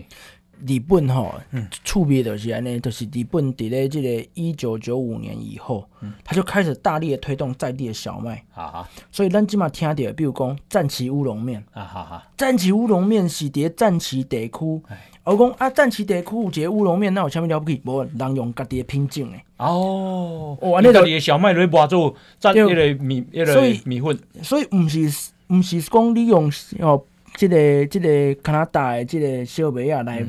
[0.65, 1.35] 日本吼，
[1.83, 8.43] 触别的是安尼，就是日本伫咧即个一九九五年以后，嗯、他就开始大力的推动在地的小麦。
[8.51, 14.81] 哈哈，所以咱即嘛听到，比如讲战旗乌龙面，哈哈，战旗乌龙面是伫战旗地区。
[15.23, 17.81] 我讲啊，战旗地区有一个乌龙面，那有啥物了不起？
[17.85, 19.43] 无人用家己的品种诶。
[19.57, 22.63] 哦，哦，你家己的小麦来磨做赞迄
[22.97, 24.17] 个米，迄个米粉。
[24.41, 27.03] 所以毋是毋是讲你用哦，
[27.35, 30.25] 即个即个加拿大的即个小麦啊来。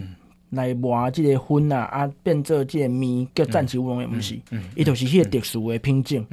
[0.51, 4.39] 来磨即个粉啊，啊变做即个面叫战旗乌龙面，毋是，
[4.75, 6.27] 伊、就是迄个特殊的品种，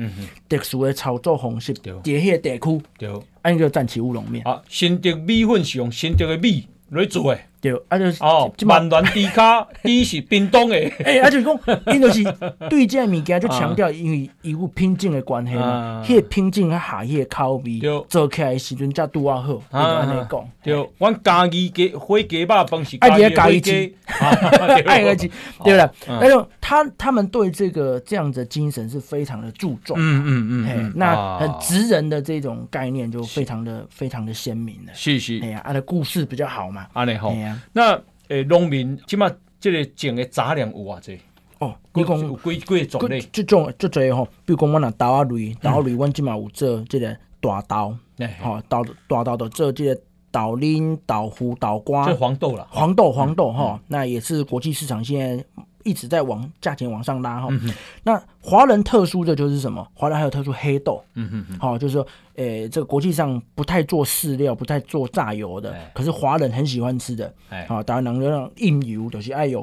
[0.48, 3.10] 特殊的操作方式，伫迄个地区，对，
[3.42, 4.44] 按叫战旗乌龙面。
[4.48, 7.42] 啊，新竹米粉是用新竹的米来做的。
[7.66, 10.76] 对，啊就是哦，万峦低卡， 伊是冰冻的。
[11.04, 11.60] 哎，啊就是讲，
[11.94, 12.24] 因就是
[12.70, 19.54] 对这物件就强调，因为伊有品种的关系嘛，迄个品种啊下迄个口味，做起来时阵才拄啊好。
[19.56, 23.96] 就安尼讲，对，阮家己鸡火鸡肉饭是家己家己鸡，
[24.86, 25.32] 爱个鸡，
[25.64, 34.92] 对了，那种他他们对这个这样的精神是非常的注重，嗯嗯嗯，那很直人的这种概念就非常的非常的鲜明了。
[34.94, 37.34] 是是，哎呀，他的故事比较好嘛，安尼好。
[37.74, 41.20] 那诶，农民起码这个种的杂粮有偌济
[41.60, 43.22] 哦，你讲有几几个种类？
[43.32, 47.98] 即种这侪吼，比如讲我若豆啊类，豆仔类，阮即嘛有做这个大豆，
[48.42, 50.68] 吼豆大豆的做这个豆奶、
[51.06, 55.46] 豆腐、豆干，这黄豆啦，黄豆黄豆哈，那也是国际市场现在。
[55.86, 57.72] 一直在往价钱往上拉哈，嗯、
[58.04, 59.88] 那华人特殊的就是什么？
[59.94, 62.06] 华人还有特殊黑豆，嗯哼哼，好、哦，就是说，
[62.38, 67.32] 诶、欸，这个国际上不太做饲料、不太做榨油的，欸、可是华人很喜欢吃的，
[67.68, 69.62] 好、欸，当然能让印油就是爱有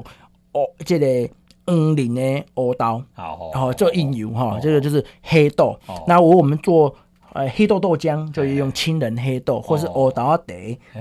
[0.53, 1.29] 哦，这个
[1.67, 5.77] 黄磷的欧刀，好，好，做印油哈，这个就是黑豆。
[5.87, 6.95] 哦、那我我们做
[7.33, 10.37] 呃黑豆豆浆，就是用青仁黑豆，欸、或是黑豆茶，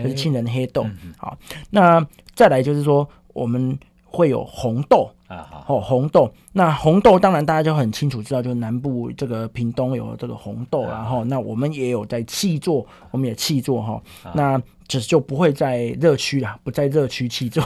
[0.03, 0.83] 就是青仁黑豆。
[0.83, 1.39] 欸、好，
[1.71, 2.05] 那
[2.35, 3.79] 再来就是说我们。
[4.13, 14.03] 会有红豆啊，好，红豆，那红豆当然大家就很清楚知道，就是南部这个屏东有这个红豆，然后那我们也有在气作，我们也气作哈，
[14.35, 17.63] 那只就不会在热区啦，不在热区气作。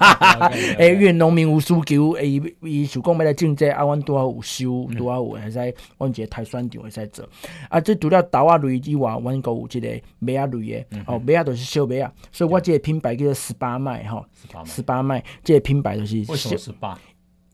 [0.78, 2.22] 哎，愿农民无输球，哎，
[2.62, 7.28] 伊想讲要来种这啊，阮拄好有收，拄好有还在，阮一个台酸场会在做。
[7.68, 14.24] 啊，这除了豆啊类以外，阮阁有这个麦啊类的，哦，麦啊都是小麦啊，所以我这个品牌叫做十八麦哈，
[14.64, 16.98] 十八麦，这个品牌就是为什么十八？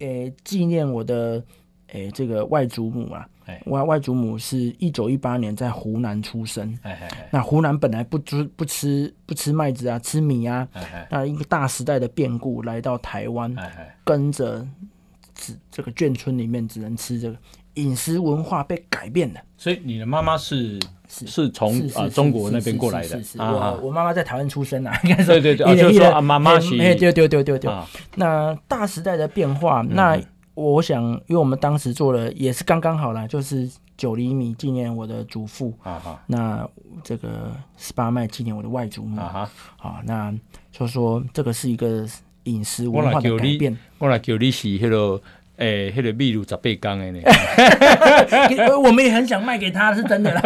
[0.01, 1.43] 诶，纪念我的
[1.89, 3.27] 诶这个外祖母啊，
[3.65, 6.79] 我外祖母是一九一八年在湖南出生。
[7.31, 10.69] 那湖南本来不吃不吃不吃麦子啊，吃米啊。
[11.11, 13.55] 那一个大时代的变故来到台湾，
[14.05, 14.67] 跟着
[15.35, 17.37] 只这个眷村里面只能吃这个
[17.75, 19.41] 饮食文化被改变了。
[19.57, 20.79] 所以你的妈妈是
[21.11, 23.21] 是是从啊中国那边过来的。
[23.37, 26.79] 我我妈妈在台湾出生啊，应该说对对对，就是说啊妈妈是。
[26.79, 27.71] 哎，对对对对对。
[28.15, 30.17] 那大时代的变化，那
[30.55, 35.75] 我想，因为我们当时做了也是刚刚好啦，就是九厘米纪念我的祖父。
[35.83, 36.65] 啊那
[37.03, 39.21] 这个十八麦纪念我的外祖母。
[39.21, 40.33] 啊好，那
[40.71, 42.07] 就说这个是一个
[42.45, 43.77] 饮食文化的改变。
[43.99, 45.21] 我来叫你是那个。
[45.61, 47.21] 诶，迄、那个秘鲁十八缸的呢？
[48.83, 50.41] 我们也很想卖给他，是真的啦。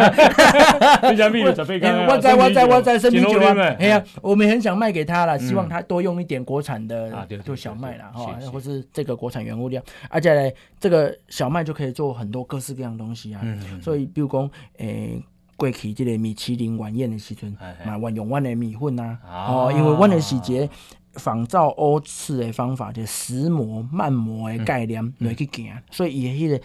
[1.07, 3.75] 人家秘鲁十八缸， 我在我在我在生啤酒啊！
[3.79, 7.09] 哎呀，我们很想卖给他了，希望他多用一点国产的，
[7.45, 9.81] 做小麦啦，哈，或是这个国产原物料。
[10.09, 10.51] 而且呢，
[10.81, 13.39] 这个小麦就可以做很多各式各样的东西啊。
[13.81, 14.49] 所以，比如讲，
[14.79, 15.23] 诶，
[15.55, 20.69] 过去这个米其林晚宴的时阵，嘛，万用万的米粉啊，哦，因为万的时节。
[21.15, 26.61] 仿照欧式的方法，就石磨慢磨的概念来去行，所以伊迄个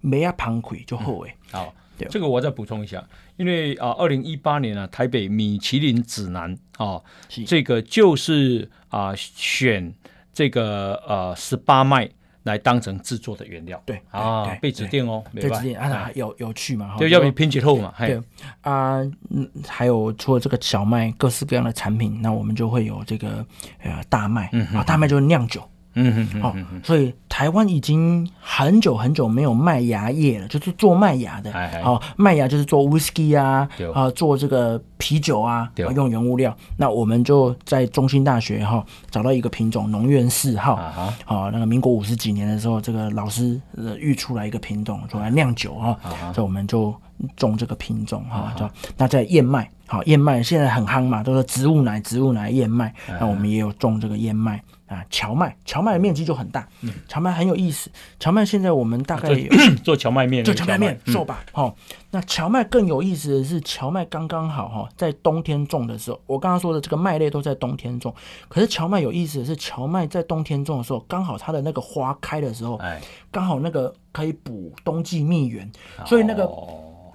[0.00, 1.34] 没啊崩溃就好诶。
[1.50, 1.74] 好，
[2.08, 7.02] 这个我再补充一下，因为啊，二零一八年啊，台北米其林指南啊，
[7.46, 9.94] 这个就是啊选
[10.32, 12.10] 这个呃十八麦。
[12.44, 16.94] 来当成制作的原料，对啊，被指定哦，被指定啊，有有趣嘛？
[16.98, 18.20] 对要比拼接后嘛，对
[18.60, 23.44] 啊，嗯，还有除了这个小麦，各式各样的产品，那我们就会有这个
[23.82, 25.68] 呃大麦，啊，大麦就是酿酒。
[25.94, 31.52] 嗯嗯好，所以台湾已经很久很久没有麦芽叶了，就是做麦芽的。
[31.82, 36.54] 好，麦芽就是做 whisky 啊，啊，做这个啤酒啊，用原物料。
[36.76, 40.76] 那我们就在中心大学哈找到一个品种，农院四号。
[41.24, 43.60] 好，那个民国五十几年的时候，这个老师
[43.98, 45.96] 育出来一个品种，出来酿酒哈。
[46.32, 46.92] 所以我们就
[47.36, 48.52] 种这个品种哈。
[48.56, 52.92] 就那在燕麦，好，燕麦现在很夯嘛，都是植物奶、植物奶燕麦。
[53.20, 54.60] 那我们也有种这个燕麦。
[54.86, 56.68] 啊，荞麦，荞麦的面积就很大。
[56.82, 57.90] 嗯，荞麦很有意思。
[58.20, 59.48] 荞麦现在我们大概有
[59.82, 61.42] 做荞麦面，做荞麦面做吧。
[61.52, 61.74] 好，
[62.10, 68.14] 那荞麦更有意思的是，荞麦刚刚好哈，在冬天种的时候，我刚刚说的这个麦类都在冬天种。
[68.48, 75.70] 可是荞麦有意思的是，荞麦在冬天种的时候，刚好它的那个花开的时候，哎，刚好那个可以补冬季蜜源，
[76.04, 76.46] 所以那个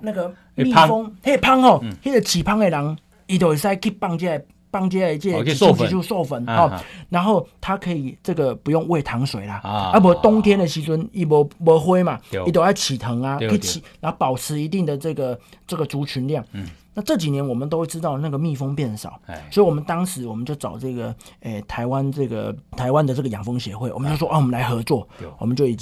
[0.02, 4.46] 那个蜜蜂，嘿，胖哦，那个起胖的人，伊就会使去放这个。
[4.72, 5.90] 帮这这收粉。
[5.90, 10.00] 就授粉啊，然后它可以这个不用喂糖水啦，啊。
[10.00, 16.44] 不冬天的时阵一波波灰嘛，一都要起藤啊，一起然后保持一定的这个这个族群量。
[16.54, 16.68] 嗯。
[16.96, 25.76] 那这几年我们都会知道那个蜜蜂变少，所以我们当时我们就找这个诶台湾这个台湾的这个养蜂协会，我们就说啊我们来合作，我们就以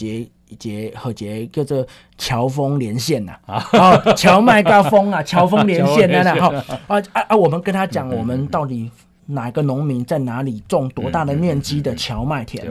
[0.60, 0.92] 结。
[0.92, 1.86] 结和节叫做
[2.18, 3.62] 侨蜂连线呐， 啊，
[4.16, 8.90] 蕎麦加蜂啊， 侨蜂连线呐，然后啊啊啊，我们跟他讲，我们到底
[9.26, 12.66] 哪个农民在哪里种多大的面积的荞麦田，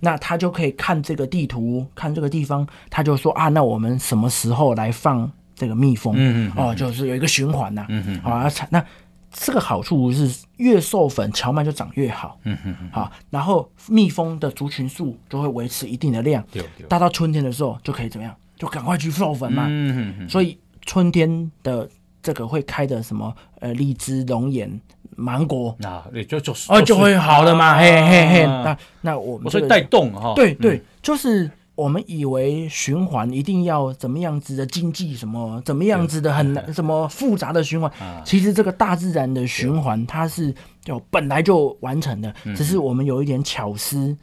[0.00, 6.14] 那他就可以看这个地图，看这个地方，他就说啊，那我们什么时候来放这个蜜蜂？
[6.16, 8.84] 嗯嗯，哦，就是有一个循环呐，嗯嗯，好啊，那。
[9.32, 12.38] 这个好处是越授粉，荞麦就长越好。
[12.44, 16.44] 嗯哼哼，好，然后蜜蜂的族群数就会维持一定的量。
[16.50, 16.86] 对对。
[16.88, 18.34] 大到春天的时候就可以怎么样？
[18.56, 19.66] 就赶快去授粉嘛。
[19.68, 20.28] 嗯哼哼。
[20.28, 21.88] 所以春天的
[22.22, 24.80] 这个会开的什么呃荔枝、龙眼、
[25.16, 27.78] 芒果，那就就哦就会好的嘛。
[27.78, 28.46] 嘿嘿嘿。
[28.46, 30.32] 那那我们所以带动哈。
[30.34, 31.50] 对对，就是。
[31.78, 37.88] 我们以为循环一定要怎么样子的经济，什么怎么样子的很难，什么复杂的循环，
[38.24, 44.16] 其实这个大自然的循环它是就本来就完成的，只是我们有一点巧思，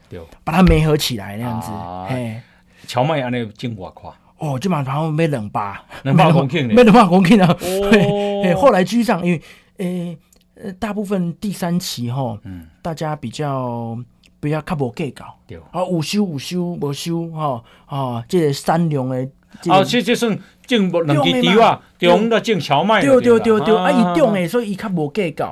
[0.44, 1.70] 把它媒合起来那样子。
[2.10, 2.42] 哎，
[2.86, 7.56] 荞麦安尼进化快哦，基本上没冷吧，没 冷公顷，没冷吧公顷啊。
[7.58, 10.18] 哦， 后来居上，因为
[10.58, 13.98] 呃大部分第三期哈，嗯，大家比较。
[14.40, 19.28] 比较较无计较，对，啊，有收有收无收，吼，啊，这个善良的，
[19.68, 25.46] 哦，这这算种两支稻啊，种的种荞麦，对对对对，啊，伊种诶，所以伊较无计较，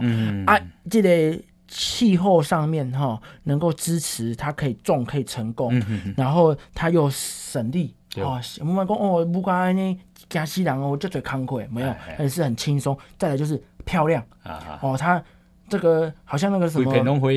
[0.47, 0.61] 啊，
[0.91, 5.83] 即个气候上面哈，能够支持它可以种可以成功，
[6.17, 7.95] 然后它又省力。
[8.17, 8.41] 哦。
[8.61, 12.97] 我们讲哦，不管呢，加西兰哦，就最慷慨，没有，而且是很轻松。
[13.19, 14.23] 再来就是漂亮。
[14.45, 14.79] 啊。
[14.83, 15.21] 哦，它
[15.69, 16.85] 这个好像那个什么，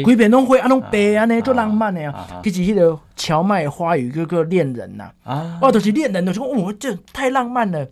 [0.04, 2.14] 鬼片拢灰啊，拢白啊呢，就浪漫的呀。
[2.44, 7.88] 其实那个荞麦花语哥哥恋人呐，啊，哦，就是恋人的，就说哦，这太浪漫了。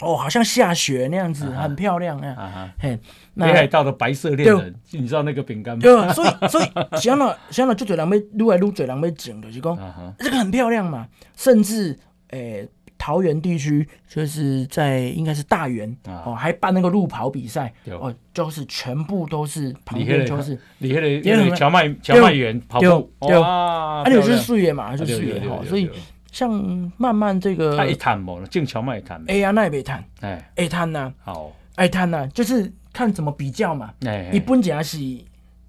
[0.00, 2.68] 哦，好像下雪那样子，很漂亮啊！
[2.76, 2.98] 嘿，
[3.36, 5.80] 北海道的白色恋人，你知道那个饼干吗？
[5.80, 9.78] 对，所以所以想到想到就嘴人要撸来撸嘴人要整的，就讲
[10.18, 11.06] 这个很漂亮嘛。
[11.36, 11.96] 甚至
[12.30, 12.68] 诶，
[13.02, 23.12] 桃园地区就是在应该是大园哦，还办那个路跑比赛哦，就是全部都是旁边就是你那个因为荞麦荞麦园跑步。
[23.18, 25.90] 哇，啊，你就是树叶嘛，就是树叶哈，所以。
[26.30, 26.50] 像
[26.96, 29.22] 慢慢这个，他一滩无，静桥卖一滩。
[29.28, 33.90] 哎呀，那也没滩，哎，爱滩呐，好，爱滩呐，就是看怎么比较嘛。
[34.06, 34.98] 哎，一般讲是，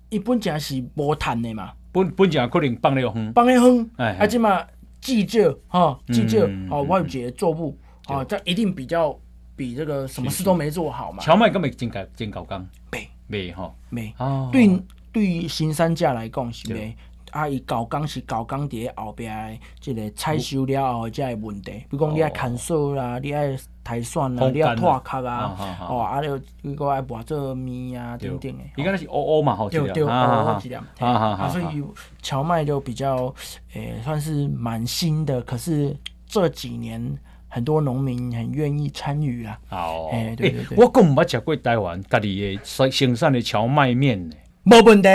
[0.08, 1.74] 一般讲是无滩的嘛。
[1.92, 4.62] 本本讲可能放了远，放了远，哎，而且嘛，
[5.04, 9.18] 季节哈，记者哦，我有一个作物，啊，这一定比较
[9.56, 11.22] 比这个什么事都没做好嘛。
[11.22, 13.08] 荞麦根本真搞真搞刚，没。
[13.28, 14.14] 没哈没。
[14.18, 14.80] 哦，对
[15.12, 16.96] 对于新三价来讲是没。
[17.32, 25.56] 啊，伊搞工是搞工伫后壁诶，即个采收了后才会问题，比如讲你爱砍树啦，你爱抬蒜啦，你要拓壳啊，
[25.90, 26.28] 哦，啊，你
[26.70, 28.64] 如果爱磨做面啊，等等的。
[28.78, 30.84] 伊个是乌乌嘛，好质量，好质量。
[31.00, 31.84] 啊，所以
[32.22, 33.34] 荞麦就比较
[33.74, 37.16] 诶，算是蛮新的，可是这几年
[37.50, 39.60] 很多农民很愿意参与啊。
[39.70, 40.78] 哦，诶，对对对。
[40.78, 44.36] 我更毋捌食过台湾家己诶生生产诶荞麦面呢。
[44.66, 45.10] 没问题，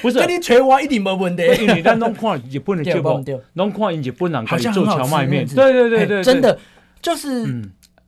[0.00, 1.42] 不是， 跟你吹我一定没问题。
[1.60, 3.20] 因为咱拢看日本的 节目，
[3.54, 5.44] 拢看日本人可以做荞麦面。
[5.44, 6.56] 对对对对，真的
[7.02, 7.44] 就是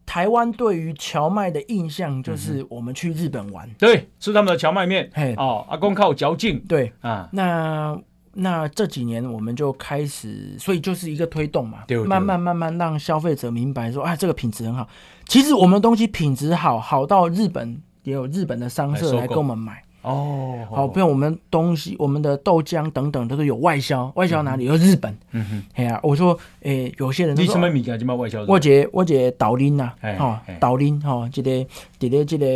[0.05, 5.11] 台湾对于荞麦的印象，就是我们去日本玩，对，吃他们的荞麦面。
[5.15, 6.59] 嘿，哦，阿公靠嚼劲。
[6.69, 7.99] 对啊，那
[8.35, 14.87] 那这几年我们就开始，所以就是一个推动嘛，慢慢慢慢让消费者明白说，啊，这个品质很好。
[15.27, 19.83] 其实我们的东西品质好，好到日本也有日本的商社来跟我们买。
[20.03, 24.65] 哦，好，比如我们东西，我们的豆浆等等都是有外销，外销哪里？
[24.65, 25.17] 有日本。
[25.31, 28.45] 嗯哼，哎呀，我说，诶，有些人说，你什么米就外销？
[28.49, 31.65] 我姐，我姐岛林呐，哈，岛林哈，这个，
[32.01, 32.47] 这个，这个，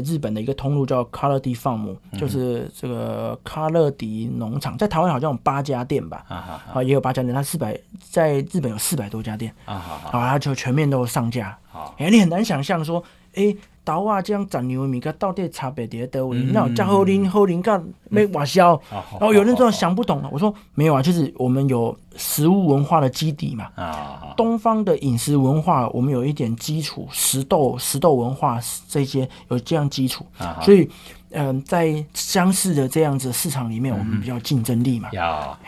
[0.00, 6.24] 日本的一个通路叫卡乐迪放牧，就是这个卡乐迪农场，在台湾好像有八家店吧？
[6.72, 7.78] 啊，也有八家店，它四百，
[8.10, 9.54] 在日本有四百多家店。
[9.66, 9.74] 啊
[10.04, 11.58] 好，它就全面都上架。
[11.68, 13.04] 好，哎，你很难想象说，
[13.34, 13.54] 哎。
[13.84, 16.38] 豆啊，这样杂粮米个到底差别在哪位？
[16.52, 20.28] 那加好啉好啉干没瓦销，然后有人说想不懂了。
[20.30, 23.68] 我说没有啊，就是我们有食物文化的基底嘛。
[23.74, 30.26] 啊，东方的饮食文化，我们有一点基础，食豆食豆文化这些有这样基础。
[30.38, 30.88] 啊，所以
[31.30, 35.08] 嗯，在相似的这样子市场里面，我们比较竞争力嘛。
[35.12, 35.58] 呀，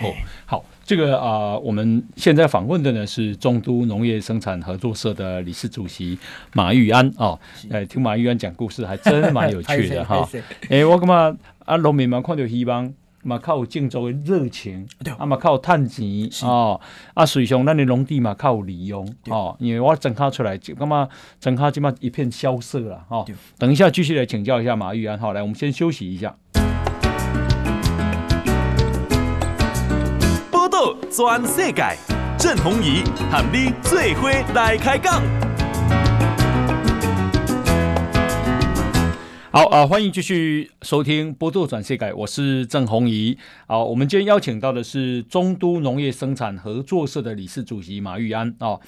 [0.46, 0.62] 好。
[0.84, 6.18] 这个啊、呃，我们现在访问的呢是中都农业生产合作社的理事主席
[6.54, 7.38] 马玉安哦。
[7.70, 10.28] 哎，听马玉安讲故事还真蛮有趣的 哈。
[10.68, 16.80] 哎，我感觉啊，农民嘛看到希望，嘛靠有竞争的热情，啊嘛靠有趁钱哦。
[17.14, 19.56] 啊，实际上咱的农地嘛靠有利用哦。
[19.60, 21.08] 因为我整卡出来，就感觉
[21.38, 23.24] 整卡基本一片萧瑟了哈。
[23.56, 25.16] 等一下继续来请教一下马玉安。
[25.16, 26.34] 好，来我们先休息一下。
[31.14, 31.82] 全世界，
[32.38, 35.22] 郑弘仪喊你最伙来开讲。
[39.50, 43.36] 好啊，欢迎继续收听《波多转世界》，我是郑弘仪。
[43.66, 48.80] 好，我们今天邀请到的是中都农业生产合作社的理事主席马玉安哦。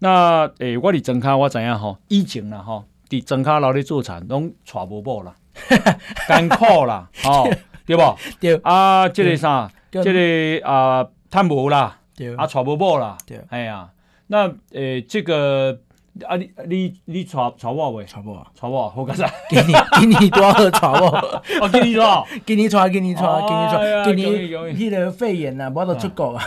[0.00, 1.96] 那诶，我的整卡我怎样哈？
[2.08, 5.34] 以前啦哈，的整卡劳力做产拢带无宝啦，
[6.28, 7.50] 艰苦啦，哦，
[7.86, 8.02] 对不？
[8.38, 9.72] 对啊，这个啥？
[9.90, 11.06] 这个啊。
[11.30, 11.98] 贪无啦，
[12.36, 13.16] 啊，娶无某啦，
[13.50, 13.90] 哎呀，
[14.26, 15.80] 那诶，这个
[16.26, 18.04] 啊，你你你娶娶我未？
[18.04, 19.30] 娶我，娶我，好干啥？
[19.48, 21.42] 给你给你多少娶我？
[21.62, 26.42] 我给你多， 给你娶，给你娶，给你娶，给你迄个肺炎呐，无得出国啊。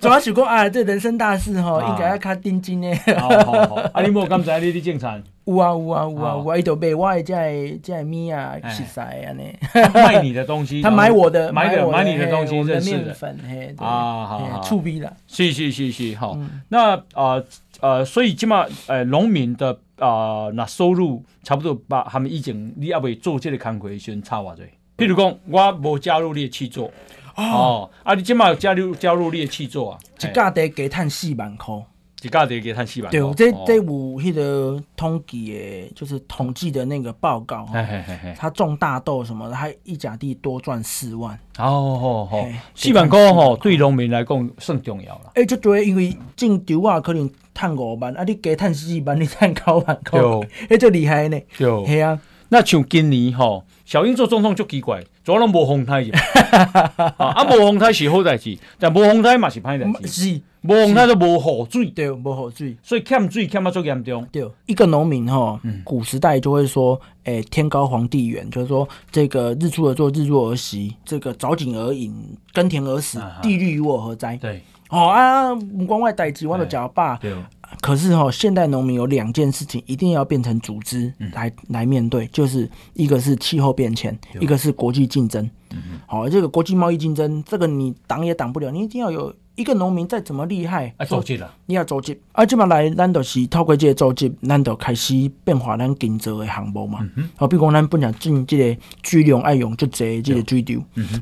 [0.00, 2.94] 主要是讲啊，这人生大事吼，应该要较认真诶。
[3.16, 5.22] 好好好，啊，你莫刚才你啲正产。
[5.44, 9.52] 有啊有啊有啊，我伊就买我的这这米啊，食材安尼。
[9.92, 13.12] 卖你的东西，他买我的，买的买你的东西，认识的。
[13.12, 15.12] 粉嘿，啊好好，醋逼了。
[15.26, 16.38] 是是是是，好。
[16.68, 17.42] 那啊
[17.82, 24.62] 呃，所以起码呃，农民的啊那收入差不多把他们以前你阿未做这个工课先差偌济。
[24.96, 26.90] 譬如讲，我无加入你的去做
[27.36, 31.74] 哦，啊，你即马加入加入你的去做啊，一家得加赚四万块。
[32.22, 33.10] 一家得给他四万。
[33.10, 37.66] 对，这这有迄个统计的，就是统计的那个报告。
[37.66, 41.38] 嘿嘿嘿他种大豆什么的，他一甲地多赚四万。
[41.58, 45.32] 哦哦哦，四万块吼，对农民来讲算重要了。
[45.34, 50.20] 哎，就对，因为种稻啊，可能赚五万，啊，你加赚四万，你赚九万块，
[50.70, 51.38] 哎， 就厉害呢。
[51.58, 52.18] 对，系啊。
[52.52, 56.04] 那像今年吼，小英做总统就奇怪，做拢无风台
[57.16, 60.06] 啊，无风台是好代志，但无风台嘛是歹代志。
[60.06, 64.28] 是，无风台就无雨水，对，无雨水，所以欠水欠啊最严重。
[64.30, 72.14] 对，一个农民吼，古时代就会说，诶、欸，天高皇帝远，就是说这个日出而作，日落而息，这个早景而饮，
[72.52, 74.36] 耕田而死，地利与我何哉？
[74.36, 74.62] 对，
[74.92, 77.16] 哦啊，不关外代志，我都讲爸。
[77.16, 77.34] 对。
[77.80, 85.50] 可是哈，现代农民有两件事情一定要变成组织来、嗯、来面对，就是一个是气候变迁，一个是国际竞争。
[86.06, 92.20] 好、嗯，这个国际贸易竞争，这个你挡也挡不了，你一定要有一个农民再怎么厉害，啊，组织了，你要组织。
[92.32, 96.98] 啊，这么来，咱就是透过这个组织，咱就开始变化咱经济的项目嘛。
[96.98, 100.74] 好、嗯哼，比如讲咱本来种这个猪粮爱用就这这个水稻，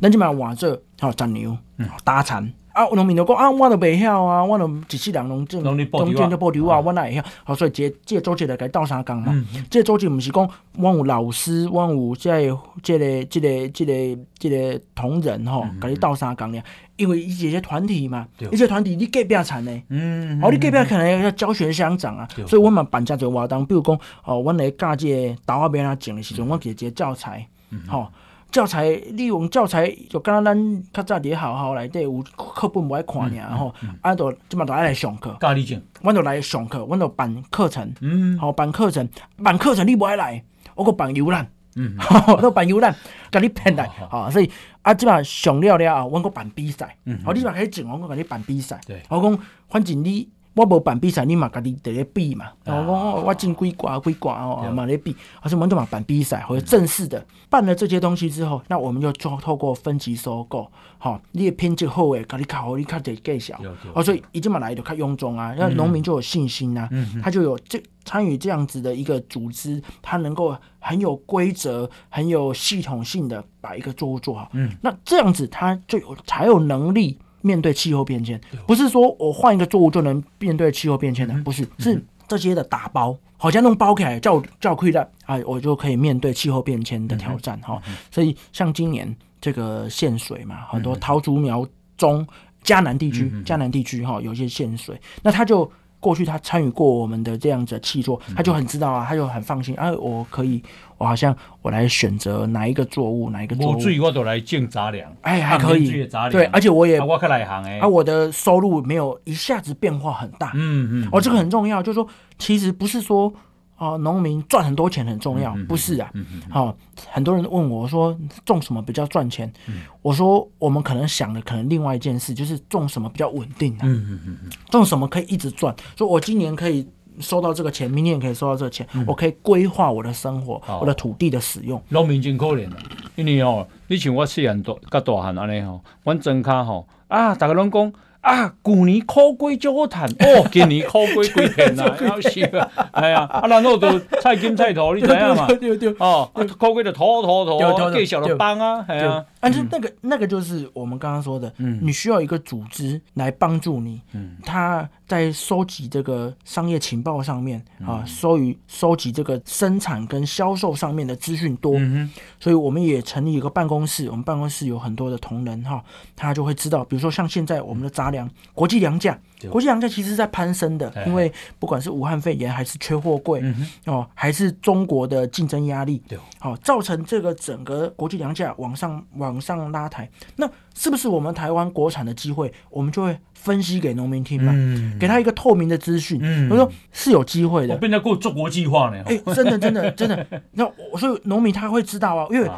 [0.02, 1.56] 咱即嘛换做好杂牛
[2.02, 2.52] 打蚕。
[2.80, 5.76] 嗯啊，农民就讲啊，我都袂晓啊，我都一世人拢种，中
[6.14, 7.22] 间就保留啊，我哪会晓？
[7.44, 9.44] 好，所以这这个组织来甲伊斗相共嘛。
[9.68, 12.50] 这个组织毋是讲我有老师，我有这
[12.82, 16.62] 这个这个这个这个同仁吼，甲你斗相共俩。
[16.96, 27.46] 因为伊一些团体嘛，一些团体你隔壁产的，嗯，哦，你隔壁可能要教学相长啊，所以我嘛办这个活动，比如讲哦，阮来教这个豆啊边啊种的时阵，我给这个教材，
[27.88, 28.06] 吼。
[28.50, 35.36] 教材利用教材就敢若咱较早伫学校内底有课本无爱看尔吼，啊，就即嘛就爱来上课。
[35.40, 39.08] 教你种，阮就来上课，阮就办课程，嗯，吼办课程，
[39.42, 40.42] 办课程你无爱来，
[40.74, 41.96] 我阁办游览，嗯，
[42.28, 42.94] 我都办游览，
[43.30, 44.50] 甲你骗来，吼，所以
[44.82, 49.38] 啊，即嘛上了了后，阮阁办比赛，嗯，好，你嘛开始种，我阁甲你办比赛，对，我讲
[49.68, 50.28] 反正你。
[50.54, 52.46] 我无办比赛，你嘛家己伫咧比嘛。
[52.66, 55.14] 我我我进几挂几挂哦，嘛咧比。
[55.40, 63.58] 而且我们都嘛办比赛，或者正式的办了这些东西之后，那我们就做透过分级收购，好，你的品质好诶，家己较好，你较得介绍。
[63.94, 66.88] 哦，所以一进嘛来就较臃肿啊，那农民就有信心啊，
[67.22, 74.50] 他就有这参与这样子的一个组织，他能够很有规则、很有系统性的把一个作物做好。
[74.54, 77.18] 嗯，那这样子他就有才有能力。
[77.42, 87.80] 面对气候变迁，不是说我换一个作物就能面对气候变迁的，不是，是这些的打包，好像弄包起来叫叫亏的，哎，我就可以面对气候变迁的挑战哈。
[88.10, 91.66] 所以像今年这个限水嘛，很多桃竹苗
[91.96, 92.26] 中
[92.62, 95.70] 嘉南地区，嘉南地区哈有一些限水，那他就。
[96.00, 100.62] 过去他参与过我们的这样子的契作，他就很知道啊，他就很放心啊，我可以，
[100.98, 113.32] 我好像我来选择哪一个作物，哪一个作物，我我都来种杂粮，哎，还可以，对，而且我也我来行哎，啊，我的收入没有一下子变化很大，嗯嗯，哦，这个很重要，就是说，其实不是说。
[113.80, 116.12] 哦，农民赚很多钱很重要，不是啊？
[116.50, 116.76] 好、哦，
[117.10, 118.14] 很多人问我说
[118.44, 119.50] 种什么比较赚钱？
[119.68, 123.80] 嗯、我说我们可能想的可能另外一件事，就是种什么比较稳定啊？
[123.84, 125.74] 嗯嗯嗯，种什么可以一直赚？
[125.96, 126.86] 说我今年可以
[127.20, 131.82] 收到这个钱，明年也可以收到这个钱，嗯、我可以规划我的生活，哦、我的土地的使用。
[131.88, 132.76] 农民真可怜啊，
[133.16, 137.90] 因为哦，你像我细汉大甲大汉安尼吼，阮庄卡吼啊，大家拢讲。
[138.20, 142.30] 啊，旧年苦瓜就好谈 哦，今年苦瓜贵片啊， 要死啊！
[142.30, 145.46] 系啊，啊然后就菜金菜头，你知影嘛？
[145.46, 149.24] 对对哦，苦瓜就土土土，给小的帮啊，系啊。
[149.40, 162.08] 但是那个那个就是我们刚刚说的，嗯，你需要一个组织来帮助你，嗯，他在收集这个商业情报上面啊，收于收集这个生产跟销售上面的资讯多，嗯
[162.38, 165.82] 所以我们也成立一个办公室，我们办公室有很多的同仁哈，
[166.14, 169.18] 他就会知道，比如说像现在我们的杂粮国际粮价，
[169.50, 173.42] 国际粮价其实是在攀升的，因为不管是武汉肺炎还是缺货柜
[173.86, 182.52] 哦，还是中国的竞争压力，对，好，造成这个整个国际粮价往上往上拉抬，那是不是我们台湾国产的机会？
[182.70, 184.52] 我们就会分析给农民听嘛，
[184.98, 186.20] 给他一个透明的资讯，
[186.50, 187.74] 我说是有机会的。
[187.74, 189.02] 我变得过做国际化呢？
[189.06, 190.64] 哎，真的真的 真的，那
[190.98, 192.48] 所以农民他会知道啊，因为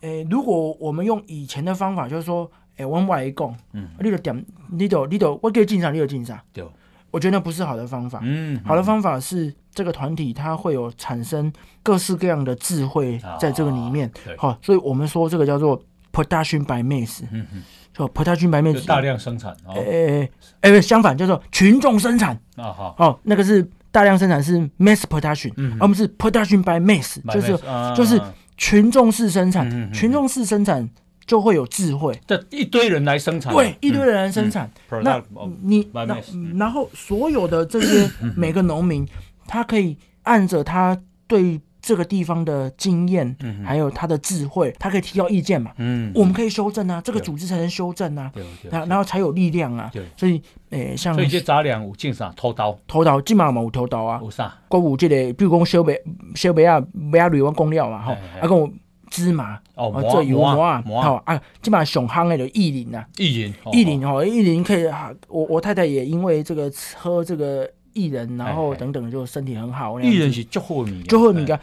[0.00, 2.50] 哎，如果我们用以前的方法，就是说。
[2.78, 6.40] 哎，往外一讲，嗯，你就点，你就你就我给进啥，你就进啥。
[6.52, 6.64] 对，
[7.10, 8.20] 我觉得那不是好的方法。
[8.22, 14.08] 嗯，好的方法是这个团体它会有产生各式各样的智慧在这个里面。
[14.36, 15.82] 好，所以我们说这个叫做
[16.24, 17.22] production by mass。
[17.30, 17.62] 嗯嗯，
[17.92, 19.56] 就 production by mass，大量生产。
[19.68, 20.28] 哎
[20.62, 22.34] 哎哎，相反叫做群众生产。
[22.56, 27.58] 啊好，哦，那个是大量生产是 mass production，而不是 production by mass，就是
[27.96, 28.20] 就是
[28.56, 29.92] 群众式生产。
[29.92, 30.88] 群众式生产。
[31.28, 32.18] 就会有智慧。
[32.26, 34.66] 这一堆人来生产，对，一堆人来生产。
[35.02, 35.22] 那
[35.60, 36.18] 你那
[36.56, 39.06] 然后所有的这些每个农民，
[39.46, 41.60] 他可以按着他对。
[41.88, 43.34] 这个地方的经验，
[43.64, 45.72] 还有他的智慧，他可以提交意见嘛？
[45.78, 48.30] 嗯，我们可以修正啊，这个组织才能修正啊，
[48.70, 49.90] 然然后才有力量啊。
[49.90, 52.30] 对所以，诶，像所以这杂粮有进啥？
[52.36, 54.20] 偷刀，偷刀，起码嘛有偷刀啊。
[54.22, 54.54] 有啥？
[54.68, 55.98] 过有这个，比如讲小麦、
[56.34, 58.72] 小麦啊，麦啊，瑞王公料嘛，吼，啊，讲
[59.08, 64.84] 芝麻，哦，做油膜啊，好啊，起码上夯的就薏仁啊，薏仁，薏仁哦，薏仁可以。
[65.28, 67.66] 我我太太也因为这个喝这个。
[67.98, 70.00] 薏仁，然后等等，就身体很好。
[70.00, 71.58] 艺人是最好米，最好米噶。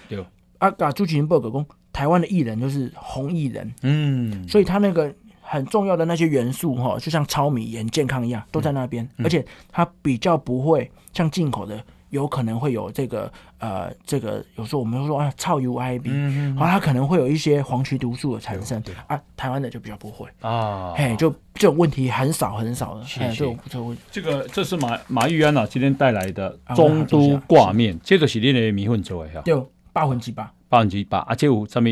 [0.58, 11.82] 啊，噶朱启明报告讲，台湾的艺人就是红艺人，嗯，所以他那个很重要的那些元素哈，就像糙米盐健康一样，都在那边，而且它比较不会像进口的。
[12.10, 16.10] 有可能会有这个呃，这个有时候我们会说啊，超 UIB，
[16.56, 20.28] 然后它可能会有一些黄曲毒素的产生啊，台湾的就比较不会。
[20.42, 29.56] 啊，嘿，就这种问题很少很少的，哎，这种这种这个这是马马玉安啊今天带来的中都挂面，这个是你的米粉做的哈，对，
[29.92, 31.90] 百分之八，百分之八，而且有什么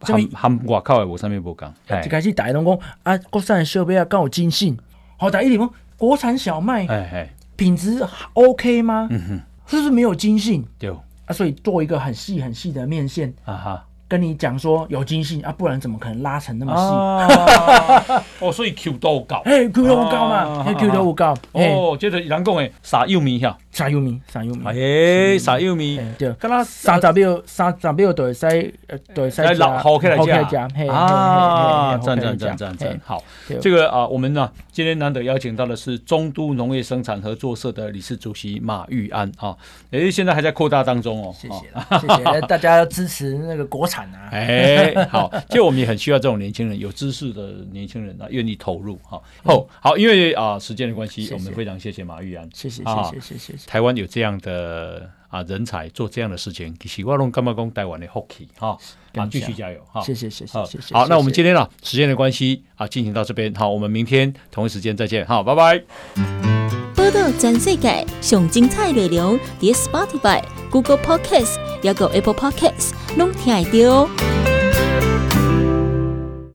[0.00, 1.72] 含含外口的有什么不讲，
[2.04, 4.76] 一开始大家拢讲啊，国产小麦啊刚有精信，
[5.16, 9.08] 好，大家一问国产小麦，哎哎，品质 OK 吗？
[9.10, 9.40] 嗯哼。
[9.68, 10.64] 是不是没有筋性？
[10.78, 13.84] 对啊，所以做一个很细很细的面线啊哈。
[14.08, 18.24] 跟你讲说有筋性啊，不然怎么可能拉成那么细？
[18.38, 21.36] 哦，所以 Q 度高，哎，Q 度高嘛，哎，Q 度高。
[21.50, 28.72] 哦，接着人讲诶，撒幼米哈，撒玉米，撒玉米，哎，撒玉米，对，跟他三十秒，三十秒对塞，
[29.14, 33.22] 对塞老好起来讲啊，赞赞赞赞赞，好，
[33.60, 39.54] 这个啊，我们呢今天难得邀请到的是中都农业生产合作社的理事主席马玉安啊，
[39.90, 44.30] 诶，现在还在扩大当中哦，谢谢，谢谢 大家要支持那个国产啊。
[44.32, 49.20] 哎，好，就我们也很需要这种年轻人，有知识的年轻人啊，愿意投入哈。
[49.42, 53.65] 哦，好，因为啊时间的关系，我们非常谢谢马玉安，谢谢谢谢谢谢。
[53.66, 58.78] 台湾有这样的啊人才做这样的事情，其实我拢感觉讲台湾的福气哈。
[59.14, 60.00] 啊，继续加油哈。
[60.02, 60.94] 谢谢谢谢谢谢。
[60.94, 65.82] 好，那我们今天呢时间的关系啊，进行到这边，好，我们明天同一时间再见，好，拜拜。
[66.94, 71.56] 报道全世界上精彩内容，点 Spotify、Google Podcasts。
[71.82, 74.45] 还有 Apple Podcasts，拢听得到。